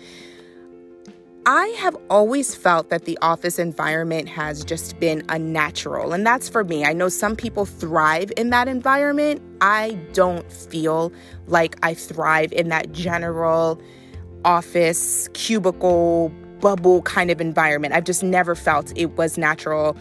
I 1.47 1.69
have 1.79 1.97
always 2.11 2.55
felt 2.55 2.91
that 2.91 3.07
the 3.07 3.17
office 3.23 3.59
environment 3.59 4.29
has 4.29 4.63
just 4.63 5.01
been 5.01 5.25
unnatural, 5.31 6.13
and 6.13 6.27
that's 6.27 6.47
for 6.47 6.63
me. 6.63 6.85
I 6.85 6.93
know 6.93 7.09
some 7.09 7.37
people 7.37 7.65
thrive 7.65 8.31
in 8.37 8.51
that 8.51 8.69
environment. 8.69 9.41
I 9.63 9.93
don't 10.13 10.51
feel 10.53 11.11
like 11.47 11.77
I 11.83 11.95
thrive 11.95 12.53
in 12.53 12.69
that 12.69 12.93
general 12.93 13.81
office, 14.45 15.29
cubicle, 15.33 16.31
bubble 16.61 17.01
kind 17.03 17.31
of 17.31 17.41
environment. 17.41 17.95
I've 17.95 18.05
just 18.05 18.23
never 18.23 18.55
felt 18.55 18.93
it 18.95 19.17
was 19.17 19.39
natural 19.39 19.97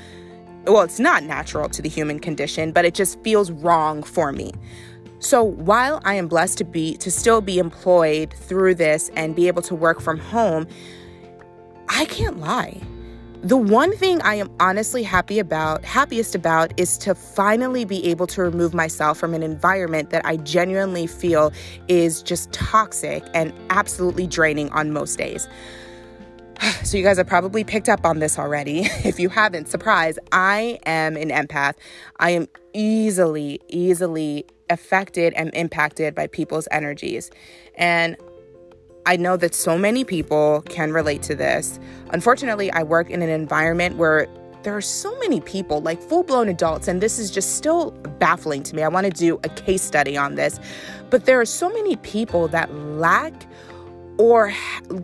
well, 0.67 0.81
it's 0.81 1.00
not 1.00 1.24
natural 1.24 1.69
to 1.69 1.81
the 1.81 1.89
human 1.89 2.19
condition, 2.19 2.71
but 2.71 2.86
it 2.86 2.93
just 2.93 3.19
feels 3.24 3.51
wrong 3.51 4.03
for 4.03 4.31
me. 4.31 4.51
So 5.19 5.43
while 5.43 6.01
I 6.05 6.13
am 6.13 6.27
blessed 6.27 6.59
to 6.59 6.63
be 6.63 6.95
to 6.97 7.09
still 7.09 7.41
be 7.41 7.57
employed 7.57 8.33
through 8.33 8.75
this 8.75 9.09
and 9.15 9.36
be 9.36 9.47
able 9.47 9.63
to 9.63 9.75
work 9.75 10.00
from 10.00 10.19
home, 10.19 10.67
I 11.89 12.05
can't 12.05 12.39
lie. 12.39 12.81
The 13.41 13.57
one 13.57 13.95
thing 13.95 14.21
I 14.24 14.36
am 14.36 14.51
honestly 14.59 15.03
happy 15.03 15.39
about, 15.39 15.86
happiest 15.86 16.36
about 16.36 16.77
is 16.77 16.97
to 17.00 17.15
finally 17.15 17.86
be 17.86 18.03
able 18.07 18.27
to 18.27 18.41
remove 18.41 18.74
myself 18.74 19.17
from 19.17 19.33
an 19.33 19.43
environment 19.43 20.09
that 20.09 20.25
I 20.25 20.38
genuinely 20.38 21.07
feel 21.07 21.53
is 21.88 22.24
just 22.24 22.51
toxic 22.51 23.24
and 23.33 23.53
absolutely 23.69 24.27
draining 24.27 24.69
on 24.71 24.91
most 24.91 25.17
days. 25.17 25.47
So, 26.83 26.97
you 26.97 27.03
guys 27.03 27.17
have 27.17 27.27
probably 27.27 27.63
picked 27.63 27.89
up 27.89 28.05
on 28.05 28.19
this 28.19 28.39
already. 28.39 28.87
If 29.03 29.19
you 29.19 29.29
haven't, 29.29 29.67
surprise, 29.67 30.17
I 30.31 30.79
am 30.85 31.15
an 31.15 31.29
empath. 31.29 31.75
I 32.19 32.31
am 32.31 32.47
easily, 32.73 33.61
easily 33.67 34.45
affected 34.69 35.33
and 35.33 35.53
impacted 35.53 36.15
by 36.15 36.27
people's 36.27 36.67
energies. 36.71 37.29
And 37.75 38.17
I 39.05 39.15
know 39.15 39.37
that 39.37 39.55
so 39.55 39.77
many 39.77 40.03
people 40.03 40.63
can 40.63 40.91
relate 40.91 41.21
to 41.23 41.35
this. 41.35 41.79
Unfortunately, 42.09 42.69
I 42.71 42.83
work 42.83 43.09
in 43.09 43.21
an 43.21 43.29
environment 43.29 43.95
where 43.95 44.27
there 44.63 44.75
are 44.75 44.81
so 44.81 45.17
many 45.19 45.39
people, 45.39 45.81
like 45.81 46.01
full 46.01 46.23
blown 46.23 46.49
adults, 46.49 46.89
and 46.89 46.99
this 47.01 47.17
is 47.17 47.31
just 47.31 47.55
still 47.55 47.91
baffling 48.19 48.63
to 48.63 48.75
me. 48.75 48.83
I 48.83 48.89
want 48.89 49.05
to 49.05 49.11
do 49.11 49.39
a 49.45 49.49
case 49.49 49.81
study 49.81 50.17
on 50.17 50.35
this, 50.35 50.59
but 51.09 51.23
there 51.23 51.39
are 51.39 51.45
so 51.45 51.69
many 51.69 51.95
people 51.97 52.49
that 52.49 52.73
lack 52.73 53.33
or 54.17 54.53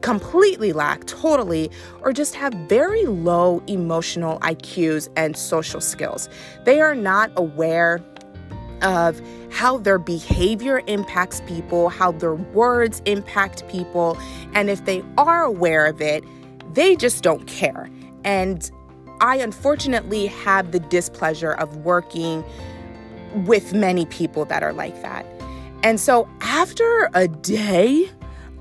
completely 0.02 0.74
lack 0.74 1.06
totally, 1.06 1.70
or 2.02 2.14
just 2.14 2.36
have 2.36 2.54
very 2.68 3.06
low 3.06 3.62
emotional 3.68 4.40
IQs 4.40 5.10
and 5.16 5.38
social 5.38 5.82
skills. 5.82 6.30
They 6.66 6.82
are 6.82 6.96
not 6.96 7.32
aware 7.36 8.02
of 8.82 9.22
how 9.52 9.78
their 9.78 10.00
behavior 10.00 10.82
impacts 10.88 11.42
people, 11.42 11.90
how 11.90 12.12
their 12.12 12.36
words 12.36 13.02
impact 13.06 13.68
people, 13.68 14.18
and 14.54 14.70
if 14.70 14.86
they 14.86 15.04
are 15.18 15.44
aware 15.44 15.86
of 15.86 16.02
it, 16.02 16.24
they 16.74 16.96
just 16.96 17.24
don't 17.24 17.46
care. 17.46 17.90
And 18.24 18.70
I 19.22 19.38
unfortunately 19.38 20.26
have 20.28 20.72
the 20.72 20.80
displeasure 20.80 21.54
of 21.54 21.78
working 21.78 22.44
with 23.46 23.74
many 23.74 24.06
people 24.08 24.46
that 24.46 24.64
are 24.64 24.74
like 24.74 25.02
that. 25.02 25.26
And 25.84 26.00
so 26.00 26.28
after 26.42 27.10
a 27.14 27.28
day 27.28 28.10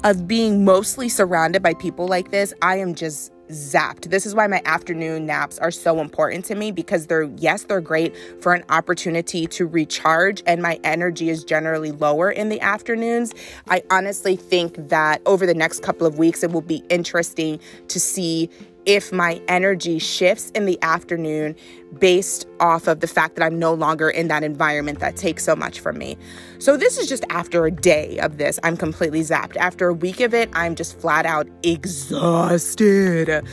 of 0.04 0.26
being 0.26 0.64
mostly 0.64 1.08
surrounded 1.08 1.62
by 1.62 1.74
people 1.74 2.08
like 2.08 2.30
this, 2.30 2.52
I 2.60 2.76
am 2.76 2.94
just 2.94 3.32
zapped. 3.48 4.10
This 4.10 4.24
is 4.26 4.34
why 4.34 4.46
my 4.46 4.62
afternoon 4.64 5.26
naps 5.26 5.58
are 5.58 5.70
so 5.70 6.00
important 6.00 6.44
to 6.46 6.54
me 6.54 6.72
because 6.72 7.06
they're, 7.06 7.24
yes, 7.36 7.64
they're 7.64 7.80
great 7.80 8.16
for 8.40 8.54
an 8.54 8.64
opportunity 8.68 9.46
to 9.48 9.66
recharge, 9.66 10.42
and 10.46 10.62
my 10.62 10.80
energy 10.84 11.28
is 11.28 11.44
generally 11.44 11.92
lower 11.92 12.30
in 12.30 12.48
the 12.48 12.60
afternoons. 12.60 13.34
I 13.68 13.82
honestly 13.90 14.36
think 14.36 14.88
that 14.88 15.20
over 15.26 15.46
the 15.46 15.54
next 15.54 15.82
couple 15.82 16.06
of 16.06 16.18
weeks, 16.18 16.42
it 16.42 16.50
will 16.50 16.62
be 16.62 16.82
interesting 16.88 17.60
to 17.88 18.00
see 18.00 18.48
if 18.86 19.12
my 19.12 19.40
energy 19.48 19.98
shifts 19.98 20.50
in 20.50 20.66
the 20.66 20.78
afternoon 20.82 21.54
based 21.98 22.46
off 22.60 22.86
of 22.86 23.00
the 23.00 23.06
fact 23.06 23.36
that 23.36 23.44
I'm 23.44 23.58
no 23.58 23.74
longer 23.74 24.10
in 24.10 24.28
that 24.28 24.42
environment 24.42 24.98
that 25.00 25.16
takes 25.16 25.44
so 25.44 25.54
much 25.54 25.80
from 25.80 25.98
me. 25.98 26.16
So, 26.58 26.76
this 26.76 26.98
is 26.98 27.08
just 27.08 27.24
after 27.30 27.66
a 27.66 27.70
day 27.70 28.18
of 28.18 28.38
this. 28.38 28.58
I'm 28.62 28.76
completely 28.76 29.20
zapped. 29.20 29.56
After 29.56 29.88
a 29.88 29.94
week 29.94 30.20
of 30.20 30.34
it, 30.34 30.50
I'm 30.52 30.74
just 30.74 30.98
flat 30.98 31.26
out 31.26 31.48
exhausted. 31.62 33.46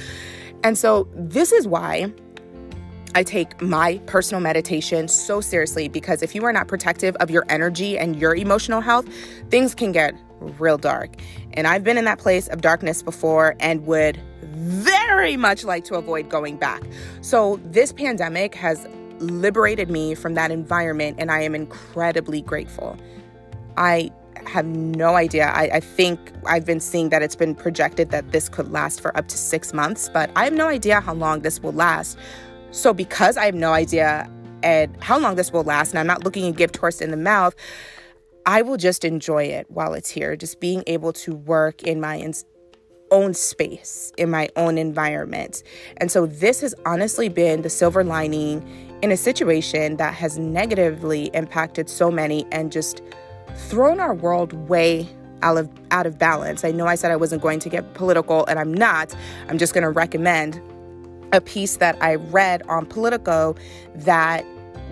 And 0.63 0.77
so, 0.77 1.07
this 1.13 1.51
is 1.51 1.67
why 1.67 2.11
I 3.15 3.23
take 3.23 3.59
my 3.61 3.97
personal 4.05 4.39
meditation 4.39 5.07
so 5.07 5.41
seriously 5.41 5.87
because 5.87 6.21
if 6.21 6.35
you 6.35 6.45
are 6.45 6.53
not 6.53 6.67
protective 6.67 7.15
of 7.17 7.31
your 7.31 7.43
energy 7.49 7.97
and 7.97 8.15
your 8.15 8.35
emotional 8.35 8.81
health, 8.81 9.07
things 9.49 9.73
can 9.73 9.91
get 9.91 10.13
real 10.39 10.77
dark. 10.77 11.15
And 11.53 11.67
I've 11.67 11.83
been 11.83 11.97
in 11.97 12.05
that 12.05 12.19
place 12.19 12.47
of 12.47 12.61
darkness 12.61 13.01
before 13.01 13.55
and 13.59 13.85
would 13.87 14.21
very 14.51 15.37
much 15.37 15.63
like 15.63 15.83
to 15.85 15.95
avoid 15.95 16.29
going 16.29 16.57
back. 16.57 16.83
So, 17.21 17.59
this 17.65 17.91
pandemic 17.91 18.55
has 18.55 18.87
liberated 19.19 19.89
me 19.89 20.15
from 20.15 20.33
that 20.35 20.51
environment, 20.51 21.17
and 21.19 21.31
I 21.31 21.41
am 21.41 21.55
incredibly 21.55 22.41
grateful. 22.41 22.97
I 23.77 24.11
have 24.45 24.65
no 24.65 25.15
idea. 25.15 25.47
I, 25.47 25.69
I, 25.73 25.79
think 25.79 26.31
I've 26.45 26.65
been 26.65 26.79
seeing 26.79 27.09
that 27.09 27.21
it's 27.21 27.35
been 27.35 27.53
projected 27.53 28.09
that 28.11 28.31
this 28.31 28.49
could 28.49 28.71
last 28.71 29.01
for 29.01 29.15
up 29.17 29.27
to 29.27 29.37
six 29.37 29.73
months, 29.73 30.09
but 30.11 30.31
I 30.35 30.45
have 30.45 30.53
no 30.53 30.67
idea 30.67 31.01
how 31.01 31.13
long 31.13 31.41
this 31.41 31.61
will 31.61 31.73
last. 31.73 32.17
So, 32.71 32.93
because 32.93 33.37
I 33.37 33.45
have 33.45 33.55
no 33.55 33.73
idea 33.73 34.29
at 34.63 34.89
how 35.03 35.19
long 35.19 35.35
this 35.35 35.51
will 35.51 35.63
last, 35.63 35.91
and 35.91 35.99
I'm 35.99 36.07
not 36.07 36.23
looking 36.23 36.45
a 36.45 36.51
gift 36.51 36.77
horse 36.77 37.01
in 37.01 37.11
the 37.11 37.17
mouth, 37.17 37.55
I 38.45 38.61
will 38.61 38.77
just 38.77 39.05
enjoy 39.05 39.43
it 39.43 39.69
while 39.69 39.93
it's 39.93 40.09
here. 40.09 40.35
Just 40.35 40.59
being 40.59 40.83
able 40.87 41.13
to 41.13 41.35
work 41.35 41.83
in 41.83 41.99
my 41.99 42.15
in- 42.15 42.33
own 43.11 43.33
space, 43.33 44.11
in 44.17 44.29
my 44.29 44.49
own 44.55 44.77
environment. 44.77 45.63
And 45.97 46.11
so, 46.11 46.25
this 46.25 46.61
has 46.61 46.75
honestly 46.85 47.29
been 47.29 47.61
the 47.61 47.69
silver 47.69 48.03
lining 48.03 48.67
in 49.01 49.11
a 49.11 49.17
situation 49.17 49.97
that 49.97 50.13
has 50.13 50.37
negatively 50.37 51.29
impacted 51.33 51.89
so 51.89 52.11
many 52.11 52.45
and 52.51 52.71
just 52.71 53.01
thrown 53.55 53.99
our 53.99 54.13
world 54.13 54.53
way 54.69 55.07
out 55.41 55.57
of 55.57 55.69
out 55.91 56.05
of 56.05 56.17
balance. 56.17 56.63
I 56.63 56.71
know 56.71 56.85
I 56.85 56.95
said 56.95 57.11
I 57.11 57.15
wasn't 57.15 57.41
going 57.41 57.59
to 57.59 57.69
get 57.69 57.93
political 57.93 58.45
and 58.47 58.59
I'm 58.59 58.73
not. 58.73 59.15
I'm 59.47 59.57
just 59.57 59.73
going 59.73 59.83
to 59.83 59.89
recommend 59.89 60.61
a 61.31 61.41
piece 61.41 61.77
that 61.77 62.01
I 62.01 62.15
read 62.15 62.63
on 62.63 62.85
Politico 62.85 63.55
that 63.95 64.45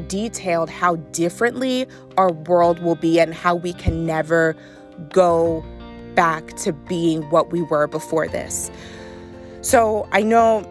detailed 0.07 0.69
how 0.69 0.95
differently 1.11 1.87
our 2.17 2.31
world 2.31 2.79
will 2.79 2.95
be 2.95 3.19
and 3.19 3.33
how 3.33 3.55
we 3.55 3.73
can 3.73 4.05
never 4.05 4.55
go 5.09 5.65
back 6.17 6.57
to 6.57 6.73
being 6.73 7.21
what 7.29 7.53
we 7.53 7.61
were 7.61 7.87
before 7.87 8.27
this. 8.27 8.69
So 9.61 10.09
I 10.11 10.23
know 10.23 10.69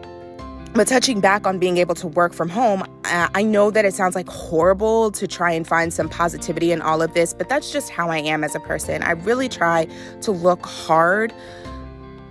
but 0.73 0.87
touching 0.87 1.19
back 1.19 1.47
on 1.47 1.57
being 1.57 1.77
able 1.77 1.95
to 1.95 2.05
work 2.05 2.33
from 2.33 2.49
home, 2.49 2.83
I 3.05 3.41
know 3.41 3.71
that 3.71 3.83
it 3.83 3.95
sounds 3.95 4.13
like 4.13 4.29
horrible 4.29 5.09
to 5.11 5.27
try 5.27 5.51
and 5.51 5.65
find 5.65 5.91
some 5.91 6.07
positivity 6.07 6.71
in 6.71 6.83
all 6.83 7.01
of 7.01 7.15
this, 7.15 7.33
but 7.33 7.49
that's 7.49 7.71
just 7.71 7.89
how 7.89 8.09
I 8.09 8.19
am 8.19 8.43
as 8.43 8.53
a 8.53 8.59
person. 8.59 9.01
I 9.01 9.11
really 9.11 9.49
try 9.49 9.87
to 10.21 10.31
look 10.31 10.63
hard. 10.67 11.33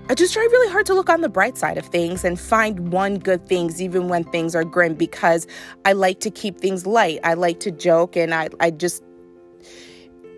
I 0.09 0.15
just 0.15 0.33
try 0.33 0.43
really 0.43 0.71
hard 0.71 0.87
to 0.87 0.95
look 0.95 1.11
on 1.11 1.23
the 1.23 1.29
bright 1.29 1.59
side 1.59 1.77
of 1.77 1.87
things 1.87 2.25
and 2.25 2.39
find 2.39 2.93
one 2.93 3.19
good 3.19 3.49
things 3.49 3.83
even 3.83 4.07
when 4.07 4.23
things 4.23 4.55
are 4.55 4.63
grim 4.63 4.95
because 4.95 5.49
I 5.85 5.95
like 5.95 6.21
to 6.21 6.31
keep 6.31 6.61
things 6.61 6.87
light. 6.87 7.19
I 7.25 7.35
like 7.35 7.59
to 7.61 7.73
joke 7.73 8.15
and 8.17 8.33
I, 8.33 8.51
I 8.61 8.71
just 8.71 9.03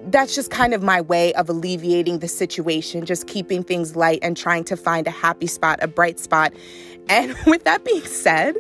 that's 0.05 0.35
just 0.35 0.51
kind 0.51 0.75
of 0.75 0.83
my 0.83 1.01
way 1.01 1.33
of 1.35 1.49
alleviating 1.49 2.21
the 2.21 2.29
situation, 2.29 3.05
just 3.05 3.27
keeping 3.27 3.63
things 3.63 3.97
light 3.97 4.21
and 4.23 4.37
trying 4.37 4.65
to 4.65 4.77
find 4.77 5.07
a 5.07 5.11
happy 5.11 5.47
spot, 5.47 5.79
a 5.83 5.89
bright 5.89 6.19
spot. 6.19 6.53
And 7.09 7.35
with 7.47 7.65
that 7.65 7.85
being 7.85 8.03
said, 8.03 8.57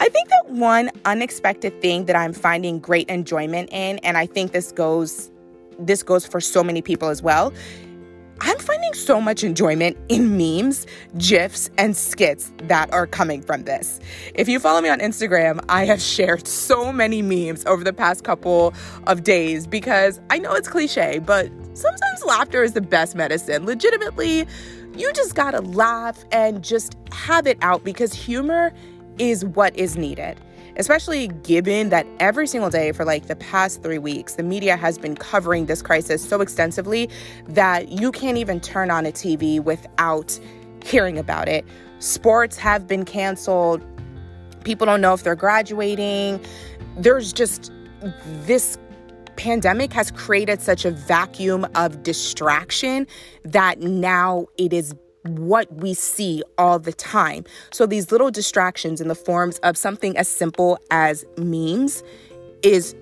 I 0.00 0.08
think 0.08 0.28
that 0.28 0.50
one 0.50 0.90
unexpected 1.04 1.80
thing 1.80 2.06
that 2.06 2.16
I'm 2.16 2.32
finding 2.32 2.80
great 2.80 3.08
enjoyment 3.08 3.70
in 3.72 3.98
and 3.98 4.16
I 4.16 4.26
think 4.26 4.52
this 4.52 4.72
goes 4.72 5.30
this 5.78 6.02
goes 6.02 6.26
for 6.26 6.40
so 6.40 6.64
many 6.64 6.80
people 6.80 7.08
as 7.08 7.22
well 7.22 7.52
I'm 8.40 8.58
finding 8.58 8.92
so 8.92 9.20
much 9.20 9.42
enjoyment 9.42 9.96
in 10.08 10.36
memes, 10.36 10.86
GIFs, 11.16 11.70
and 11.78 11.96
skits 11.96 12.52
that 12.64 12.92
are 12.92 13.06
coming 13.06 13.40
from 13.40 13.64
this. 13.64 13.98
If 14.34 14.48
you 14.48 14.60
follow 14.60 14.80
me 14.82 14.90
on 14.90 15.00
Instagram, 15.00 15.64
I 15.68 15.86
have 15.86 16.02
shared 16.02 16.46
so 16.46 16.92
many 16.92 17.22
memes 17.22 17.64
over 17.64 17.82
the 17.82 17.94
past 17.94 18.24
couple 18.24 18.74
of 19.06 19.24
days 19.24 19.66
because 19.66 20.20
I 20.28 20.38
know 20.38 20.52
it's 20.52 20.68
cliche, 20.68 21.18
but 21.18 21.50
sometimes 21.72 22.24
laughter 22.26 22.62
is 22.62 22.74
the 22.74 22.82
best 22.82 23.14
medicine. 23.14 23.64
Legitimately, 23.64 24.46
you 24.96 25.12
just 25.14 25.34
gotta 25.34 25.60
laugh 25.60 26.22
and 26.30 26.62
just 26.62 26.96
have 27.12 27.46
it 27.46 27.58
out 27.62 27.84
because 27.84 28.12
humor 28.12 28.72
is 29.18 29.44
what 29.46 29.74
is 29.76 29.96
needed 29.96 30.38
especially 30.76 31.28
given 31.28 31.88
that 31.88 32.06
every 32.20 32.46
single 32.46 32.70
day 32.70 32.92
for 32.92 33.04
like 33.04 33.26
the 33.26 33.36
past 33.36 33.82
three 33.82 33.98
weeks, 33.98 34.34
the 34.34 34.42
media 34.42 34.76
has 34.76 34.98
been 34.98 35.16
covering 35.16 35.66
this 35.66 35.82
crisis 35.82 36.26
so 36.26 36.40
extensively 36.40 37.08
that 37.48 37.88
you 37.88 38.12
can't 38.12 38.38
even 38.38 38.60
turn 38.60 38.90
on 38.90 39.06
a 39.06 39.12
TV 39.12 39.62
without 39.62 40.38
hearing 40.84 41.18
about 41.18 41.48
it. 41.48 41.64
Sports 41.98 42.56
have 42.58 42.86
been 42.86 43.04
canceled. 43.04 43.82
People 44.64 44.86
don't 44.86 45.00
know 45.00 45.14
if 45.14 45.22
they're 45.22 45.34
graduating. 45.34 46.44
There's 46.96 47.32
just 47.32 47.72
this 48.44 48.78
pandemic 49.36 49.92
has 49.92 50.10
created 50.10 50.60
such 50.62 50.84
a 50.84 50.90
vacuum 50.90 51.66
of 51.74 52.02
distraction 52.02 53.06
that 53.44 53.80
now 53.80 54.46
it 54.58 54.72
is 54.72 54.94
what 55.28 55.72
we 55.74 55.94
see 55.94 56.42
all 56.58 56.78
the 56.78 56.92
time. 56.92 57.44
So 57.72 57.86
these 57.86 58.10
little 58.10 58.30
distractions 58.30 59.00
in 59.00 59.08
the 59.08 59.14
forms 59.14 59.58
of 59.58 59.76
something 59.76 60.16
as 60.16 60.28
simple 60.28 60.78
as 60.90 61.24
memes 61.36 62.02
is 62.62 62.94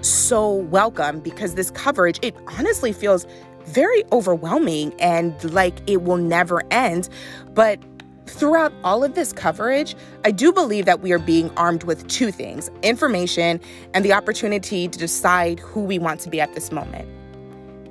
so 0.00 0.54
welcome 0.54 1.20
because 1.20 1.54
this 1.54 1.70
coverage 1.70 2.18
it 2.22 2.34
honestly 2.58 2.92
feels 2.92 3.26
very 3.66 4.04
overwhelming 4.12 4.92
and 5.00 5.52
like 5.52 5.78
it 5.88 6.02
will 6.02 6.18
never 6.18 6.62
end. 6.70 7.08
But 7.54 7.78
throughout 8.26 8.72
all 8.82 9.04
of 9.04 9.14
this 9.14 9.32
coverage, 9.32 9.94
I 10.24 10.30
do 10.30 10.52
believe 10.52 10.86
that 10.86 11.00
we 11.00 11.12
are 11.12 11.18
being 11.18 11.50
armed 11.56 11.84
with 11.84 12.06
two 12.08 12.30
things 12.30 12.70
information 12.82 13.60
and 13.92 14.04
the 14.04 14.12
opportunity 14.12 14.88
to 14.88 14.98
decide 14.98 15.60
who 15.60 15.80
we 15.80 15.98
want 15.98 16.20
to 16.20 16.30
be 16.30 16.40
at 16.40 16.54
this 16.54 16.70
moment. 16.70 17.08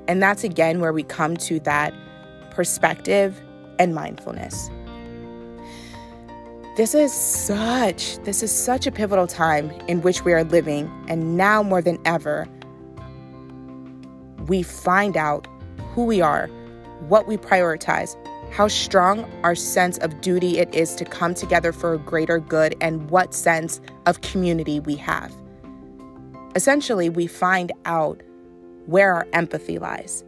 And 0.07 0.21
that's 0.21 0.43
again 0.43 0.79
where 0.79 0.93
we 0.93 1.03
come 1.03 1.37
to 1.37 1.59
that 1.61 1.93
perspective 2.51 3.41
and 3.79 3.93
mindfulness. 3.95 4.69
This 6.75 6.95
is 6.95 7.13
such 7.13 8.17
this 8.23 8.41
is 8.41 8.51
such 8.51 8.88
a 8.88 8.91
pivotal 8.91 9.27
time 9.27 9.69
in 9.88 10.01
which 10.01 10.25
we 10.25 10.33
are 10.33 10.43
living 10.43 10.91
and 11.07 11.38
now 11.38 11.62
more 11.62 11.81
than 11.81 11.99
ever 12.03 12.47
we 14.47 14.63
find 14.63 15.15
out 15.15 15.47
who 15.93 16.05
we 16.05 16.19
are, 16.19 16.47
what 17.07 17.27
we 17.27 17.38
prioritize, 17.38 18.15
how 18.51 18.67
strong 18.67 19.23
our 19.43 19.55
sense 19.55 19.97
of 19.99 20.19
duty 20.21 20.57
it 20.57 20.73
is 20.73 20.95
to 20.95 21.05
come 21.05 21.33
together 21.33 21.71
for 21.71 21.93
a 21.93 21.97
greater 21.97 22.39
good 22.39 22.75
and 22.81 23.09
what 23.09 23.33
sense 23.33 23.79
of 24.05 24.21
community 24.21 24.79
we 24.79 24.95
have. 24.95 25.31
Essentially, 26.55 27.09
we 27.09 27.27
find 27.27 27.71
out 27.86 28.21
where 28.86 29.13
our 29.13 29.27
empathy 29.33 29.79
lies 29.79 30.23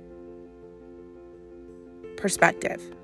perspective. 2.18 2.95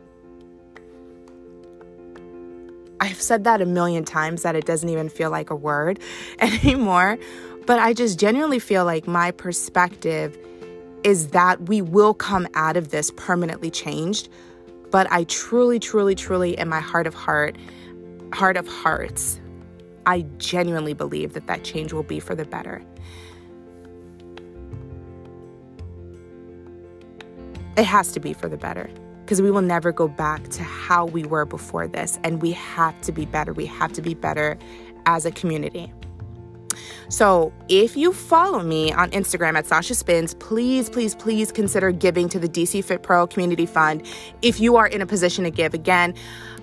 I've 3.02 3.20
said 3.20 3.46
that 3.46 3.62
a 3.62 3.66
million 3.66 4.06
times 4.06 4.44
that 4.44 4.56
it 4.56 4.66
doesn't 4.66 4.88
even 4.88 5.10
feel 5.10 5.32
like 5.32 5.50
a 5.50 5.56
word 5.56 6.00
anymore. 6.40 7.18
But 7.66 7.80
I 7.80 7.94
just 7.94 8.20
genuinely 8.20 8.60
feel 8.60 8.86
like 8.86 9.08
my 9.08 9.32
perspective 9.32 10.38
is 11.04 11.30
that 11.30 11.68
we 11.68 11.82
will 11.82 12.14
come 12.14 12.48
out 12.54 12.78
of 12.78 12.90
this 12.90 13.12
permanently 13.18 13.72
changed. 13.72 14.30
But 14.92 15.12
I 15.12 15.24
truly, 15.24 15.80
truly, 15.80 16.14
truly, 16.14 16.58
in 16.58 16.70
my 16.70 16.80
heart 16.80 17.08
of 17.08 17.16
heart, 17.16 17.58
heart 18.34 18.56
of 18.56 18.68
hearts, 18.68 19.40
I 20.06 20.22
genuinely 20.38 20.94
believe 20.94 21.34
that 21.34 21.48
that 21.48 21.64
change 21.64 21.94
will 21.94 22.04
be 22.04 22.20
for 22.20 22.36
the 22.36 22.46
better. 22.46 22.84
It 27.78 27.86
has 27.86 28.12
to 28.12 28.20
be 28.20 28.34
for 28.34 28.48
the 28.48 28.58
better 28.58 28.90
because 29.32 29.42
we 29.42 29.50
will 29.50 29.62
never 29.62 29.94
go 29.94 30.10
back 30.10 30.46
to 30.50 30.62
how 30.62 31.06
we 31.06 31.24
were 31.24 31.46
before 31.46 31.88
this. 31.88 32.20
And 32.26 32.42
we 32.42 32.52
have 32.52 33.00
to 33.04 33.14
be 33.14 33.26
better. 33.26 33.54
We 33.54 33.66
have 33.66 33.94
to 33.94 34.02
be 34.02 34.14
better 34.14 34.58
as 35.06 35.26
a 35.26 35.32
community. 35.32 35.94
So, 37.08 37.54
if 37.70 37.96
you 37.96 38.12
follow 38.12 38.62
me 38.62 38.92
on 38.92 39.10
Instagram 39.12 39.58
at 39.58 39.68
Sasha 39.68 39.96
Spins, 39.96 40.34
please, 40.34 40.90
please, 40.90 41.16
please 41.16 41.50
consider 41.50 41.94
giving 41.94 42.28
to 42.28 42.40
the 42.40 42.50
DC 42.50 42.84
Fit 42.84 43.04
Pro 43.04 43.26
Community 43.26 43.66
Fund 43.66 44.06
if 44.42 44.60
you 44.60 44.76
are 44.76 44.88
in 44.88 45.02
a 45.02 45.06
position 45.06 45.46
to 45.46 45.50
give. 45.50 45.74
Again, 45.74 46.14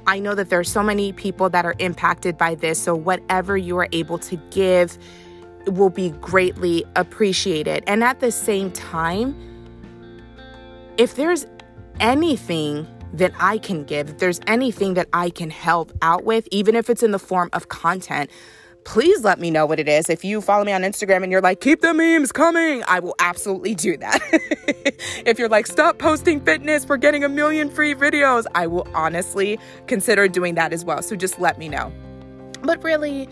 I 0.06 0.18
know 0.18 0.34
that 0.34 0.50
there 0.50 0.60
are 0.60 0.64
so 0.64 0.82
many 0.82 1.14
people 1.14 1.48
that 1.48 1.64
are 1.64 1.74
impacted 1.78 2.36
by 2.36 2.54
this. 2.54 2.78
So, 2.78 2.94
whatever 2.94 3.56
you 3.56 3.78
are 3.78 3.88
able 3.92 4.18
to 4.18 4.36
give 4.50 4.98
will 5.68 5.88
be 5.88 6.10
greatly 6.10 6.84
appreciated. 6.96 7.82
And 7.86 8.04
at 8.04 8.20
the 8.20 8.30
same 8.30 8.70
time, 8.72 9.34
if 10.98 11.14
there's 11.14 11.46
anything 12.00 12.86
that 13.12 13.32
I 13.38 13.58
can 13.58 13.84
give, 13.84 14.10
if 14.10 14.18
there's 14.18 14.40
anything 14.46 14.94
that 14.94 15.08
I 15.12 15.30
can 15.30 15.50
help 15.50 15.92
out 16.02 16.24
with, 16.24 16.48
even 16.50 16.74
if 16.74 16.90
it's 16.90 17.02
in 17.02 17.10
the 17.10 17.18
form 17.18 17.48
of 17.52 17.68
content, 17.68 18.30
please 18.84 19.22
let 19.22 19.38
me 19.38 19.50
know 19.50 19.66
what 19.66 19.78
it 19.78 19.88
is. 19.88 20.08
If 20.08 20.24
you 20.24 20.40
follow 20.40 20.64
me 20.64 20.72
on 20.72 20.82
Instagram 20.82 21.22
and 21.22 21.30
you're 21.30 21.40
like, 21.40 21.60
keep 21.60 21.80
the 21.80 21.92
memes 21.92 22.32
coming, 22.32 22.82
I 22.86 23.00
will 23.00 23.14
absolutely 23.18 23.74
do 23.74 23.96
that. 23.98 24.20
if 25.26 25.38
you're 25.38 25.48
like, 25.48 25.66
stop 25.66 25.98
posting 25.98 26.40
fitness, 26.40 26.86
we're 26.86 26.96
getting 26.96 27.24
a 27.24 27.28
million 27.28 27.70
free 27.70 27.94
videos, 27.94 28.46
I 28.54 28.66
will 28.66 28.86
honestly 28.94 29.58
consider 29.86 30.28
doing 30.28 30.54
that 30.54 30.72
as 30.72 30.84
well. 30.84 31.02
So 31.02 31.16
just 31.16 31.38
let 31.38 31.58
me 31.58 31.68
know. 31.68 31.92
But 32.62 32.82
really, 32.82 33.28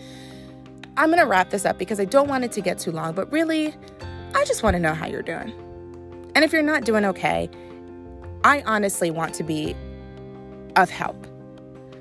I'm 0.95 1.11
to 1.11 1.23
wrap 1.23 1.49
this 1.49 1.65
up 1.65 1.77
because 1.77 1.99
I 1.99 2.05
don't 2.05 2.27
want 2.27 2.43
it 2.43 2.51
to 2.53 2.61
get 2.61 2.79
too 2.79 2.91
long. 2.91 3.13
But 3.13 3.31
really, 3.31 3.73
I 4.33 4.45
just 4.45 4.63
want 4.63 4.75
to 4.75 4.79
know 4.79 4.93
how 4.93 5.07
you're 5.07 5.21
doing. 5.21 5.53
And 6.35 6.43
if 6.43 6.53
you're 6.53 6.61
not 6.61 6.85
doing 6.85 7.03
okay, 7.05 7.49
I 8.47 8.63
honestly 8.65 9.11
want 9.11 9.35
to 9.35 9.43
be 9.43 9.75
of 10.77 10.89
help. 10.89 11.27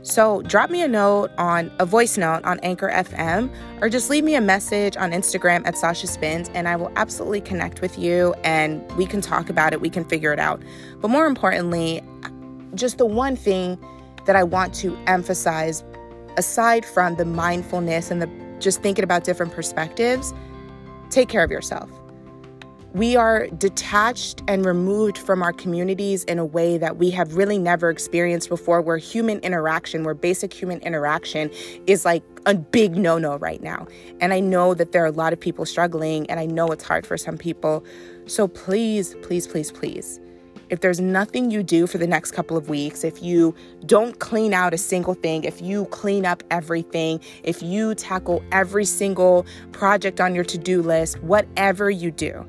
So 0.02 0.42
drop 0.42 0.70
me 0.70 0.80
a 0.80 0.86
note 0.86 1.32
on 1.38 1.72
a 1.80 1.84
voice 1.84 2.16
note 2.16 2.44
on 2.44 2.60
Anchor 2.60 2.88
FM 2.88 3.52
or 3.80 3.88
just 3.88 4.10
leave 4.10 4.22
me 4.22 4.36
a 4.36 4.40
message 4.40 4.96
on 4.96 5.10
Instagram 5.10 5.66
at 5.66 5.76
Sasha 5.76 6.06
Spins 6.06 6.48
and 6.54 6.68
I 6.68 6.76
will 6.76 6.92
absolutely 6.94 7.40
connect 7.40 7.80
with 7.80 7.98
you 7.98 8.32
and 8.44 8.80
we 8.92 9.06
can 9.06 9.20
talk 9.20 9.50
about 9.50 9.72
it. 9.72 9.80
We 9.80 9.90
can 9.90 10.04
figure 10.04 10.32
it 10.32 10.38
out. 10.38 10.62
But 11.00 11.08
more 11.08 11.26
importantly, 11.26 12.00
just 12.76 12.98
the 12.98 13.06
one 13.06 13.34
thing 13.34 13.76
that 14.26 14.36
I 14.36 14.44
want 14.44 14.72
to 14.74 14.96
emphasize 15.08 15.82
aside 16.36 16.84
from 16.84 17.16
the 17.16 17.24
mindfulness 17.24 18.12
and 18.12 18.22
the 18.22 18.30
just 18.60 18.82
thinking 18.82 19.02
about 19.02 19.24
different 19.24 19.52
perspectives, 19.52 20.32
take 21.10 21.28
care 21.28 21.42
of 21.42 21.50
yourself 21.50 21.90
we 22.96 23.14
are 23.14 23.46
detached 23.58 24.42
and 24.48 24.64
removed 24.64 25.18
from 25.18 25.42
our 25.42 25.52
communities 25.52 26.24
in 26.24 26.38
a 26.38 26.44
way 26.46 26.78
that 26.78 26.96
we 26.96 27.10
have 27.10 27.36
really 27.36 27.58
never 27.58 27.90
experienced 27.90 28.48
before, 28.48 28.80
where 28.80 28.96
human 28.96 29.38
interaction, 29.40 30.02
where 30.02 30.14
basic 30.14 30.50
human 30.50 30.78
interaction 30.78 31.50
is 31.86 32.06
like 32.06 32.22
a 32.46 32.54
big 32.54 32.96
no 32.96 33.18
no 33.18 33.36
right 33.36 33.62
now. 33.62 33.86
And 34.22 34.32
I 34.32 34.40
know 34.40 34.72
that 34.72 34.92
there 34.92 35.02
are 35.02 35.08
a 35.08 35.12
lot 35.12 35.34
of 35.34 35.40
people 35.40 35.66
struggling, 35.66 36.24
and 36.30 36.40
I 36.40 36.46
know 36.46 36.68
it's 36.68 36.84
hard 36.84 37.06
for 37.06 37.18
some 37.18 37.36
people. 37.36 37.84
So 38.24 38.48
please, 38.48 39.14
please, 39.20 39.46
please, 39.46 39.70
please. 39.70 40.18
If 40.70 40.80
there's 40.80 40.98
nothing 40.98 41.50
you 41.50 41.62
do 41.62 41.86
for 41.86 41.98
the 41.98 42.06
next 42.06 42.30
couple 42.30 42.56
of 42.56 42.70
weeks, 42.70 43.04
if 43.04 43.22
you 43.22 43.54
don't 43.84 44.18
clean 44.20 44.54
out 44.54 44.72
a 44.72 44.78
single 44.78 45.14
thing, 45.14 45.44
if 45.44 45.60
you 45.60 45.84
clean 45.86 46.24
up 46.24 46.42
everything, 46.50 47.20
if 47.44 47.62
you 47.62 47.94
tackle 47.94 48.42
every 48.52 48.86
single 48.86 49.44
project 49.72 50.18
on 50.18 50.34
your 50.34 50.44
to 50.44 50.56
do 50.56 50.80
list, 50.80 51.22
whatever 51.22 51.90
you 51.90 52.10
do, 52.10 52.46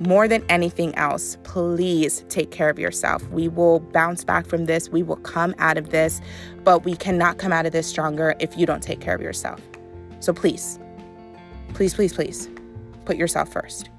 more 0.00 0.26
than 0.26 0.42
anything 0.48 0.94
else, 0.96 1.36
please 1.44 2.24
take 2.28 2.50
care 2.50 2.70
of 2.70 2.78
yourself. 2.78 3.26
We 3.28 3.48
will 3.48 3.80
bounce 3.80 4.24
back 4.24 4.46
from 4.46 4.64
this. 4.64 4.88
We 4.88 5.02
will 5.02 5.16
come 5.16 5.54
out 5.58 5.76
of 5.76 5.90
this, 5.90 6.20
but 6.64 6.84
we 6.84 6.96
cannot 6.96 7.38
come 7.38 7.52
out 7.52 7.66
of 7.66 7.72
this 7.72 7.86
stronger 7.86 8.34
if 8.40 8.56
you 8.56 8.66
don't 8.66 8.82
take 8.82 9.00
care 9.00 9.14
of 9.14 9.20
yourself. 9.20 9.60
So 10.20 10.32
please, 10.32 10.78
please, 11.74 11.94
please, 11.94 12.14
please 12.14 12.48
put 13.04 13.16
yourself 13.16 13.52
first. 13.52 13.90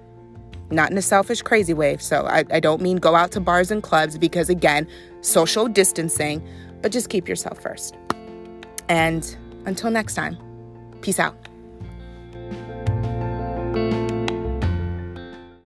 Not 0.72 0.90
in 0.90 0.98
a 0.98 1.02
selfish, 1.02 1.42
crazy 1.44 1.74
way. 1.74 1.98
So 1.98 2.26
I, 2.26 2.46
I 2.50 2.60
don't 2.60 2.82
mean 2.82 2.98
go 2.98 3.16
out 3.16 3.32
to 3.34 3.40
bars 3.40 3.70
and 3.70 3.84
clubs 3.84 4.18
because, 4.18 4.50
again, 4.50 4.88
social 5.22 5.68
distancing, 5.68 6.48
but 6.82 6.92
just 6.92 7.10
keep 7.10 7.28
yourself 7.28 7.62
first. 7.62 7.96
And 8.90 9.36
until 9.66 9.92
next 9.92 10.16
time, 10.16 10.38
peace 11.02 11.20
out. 11.20 11.38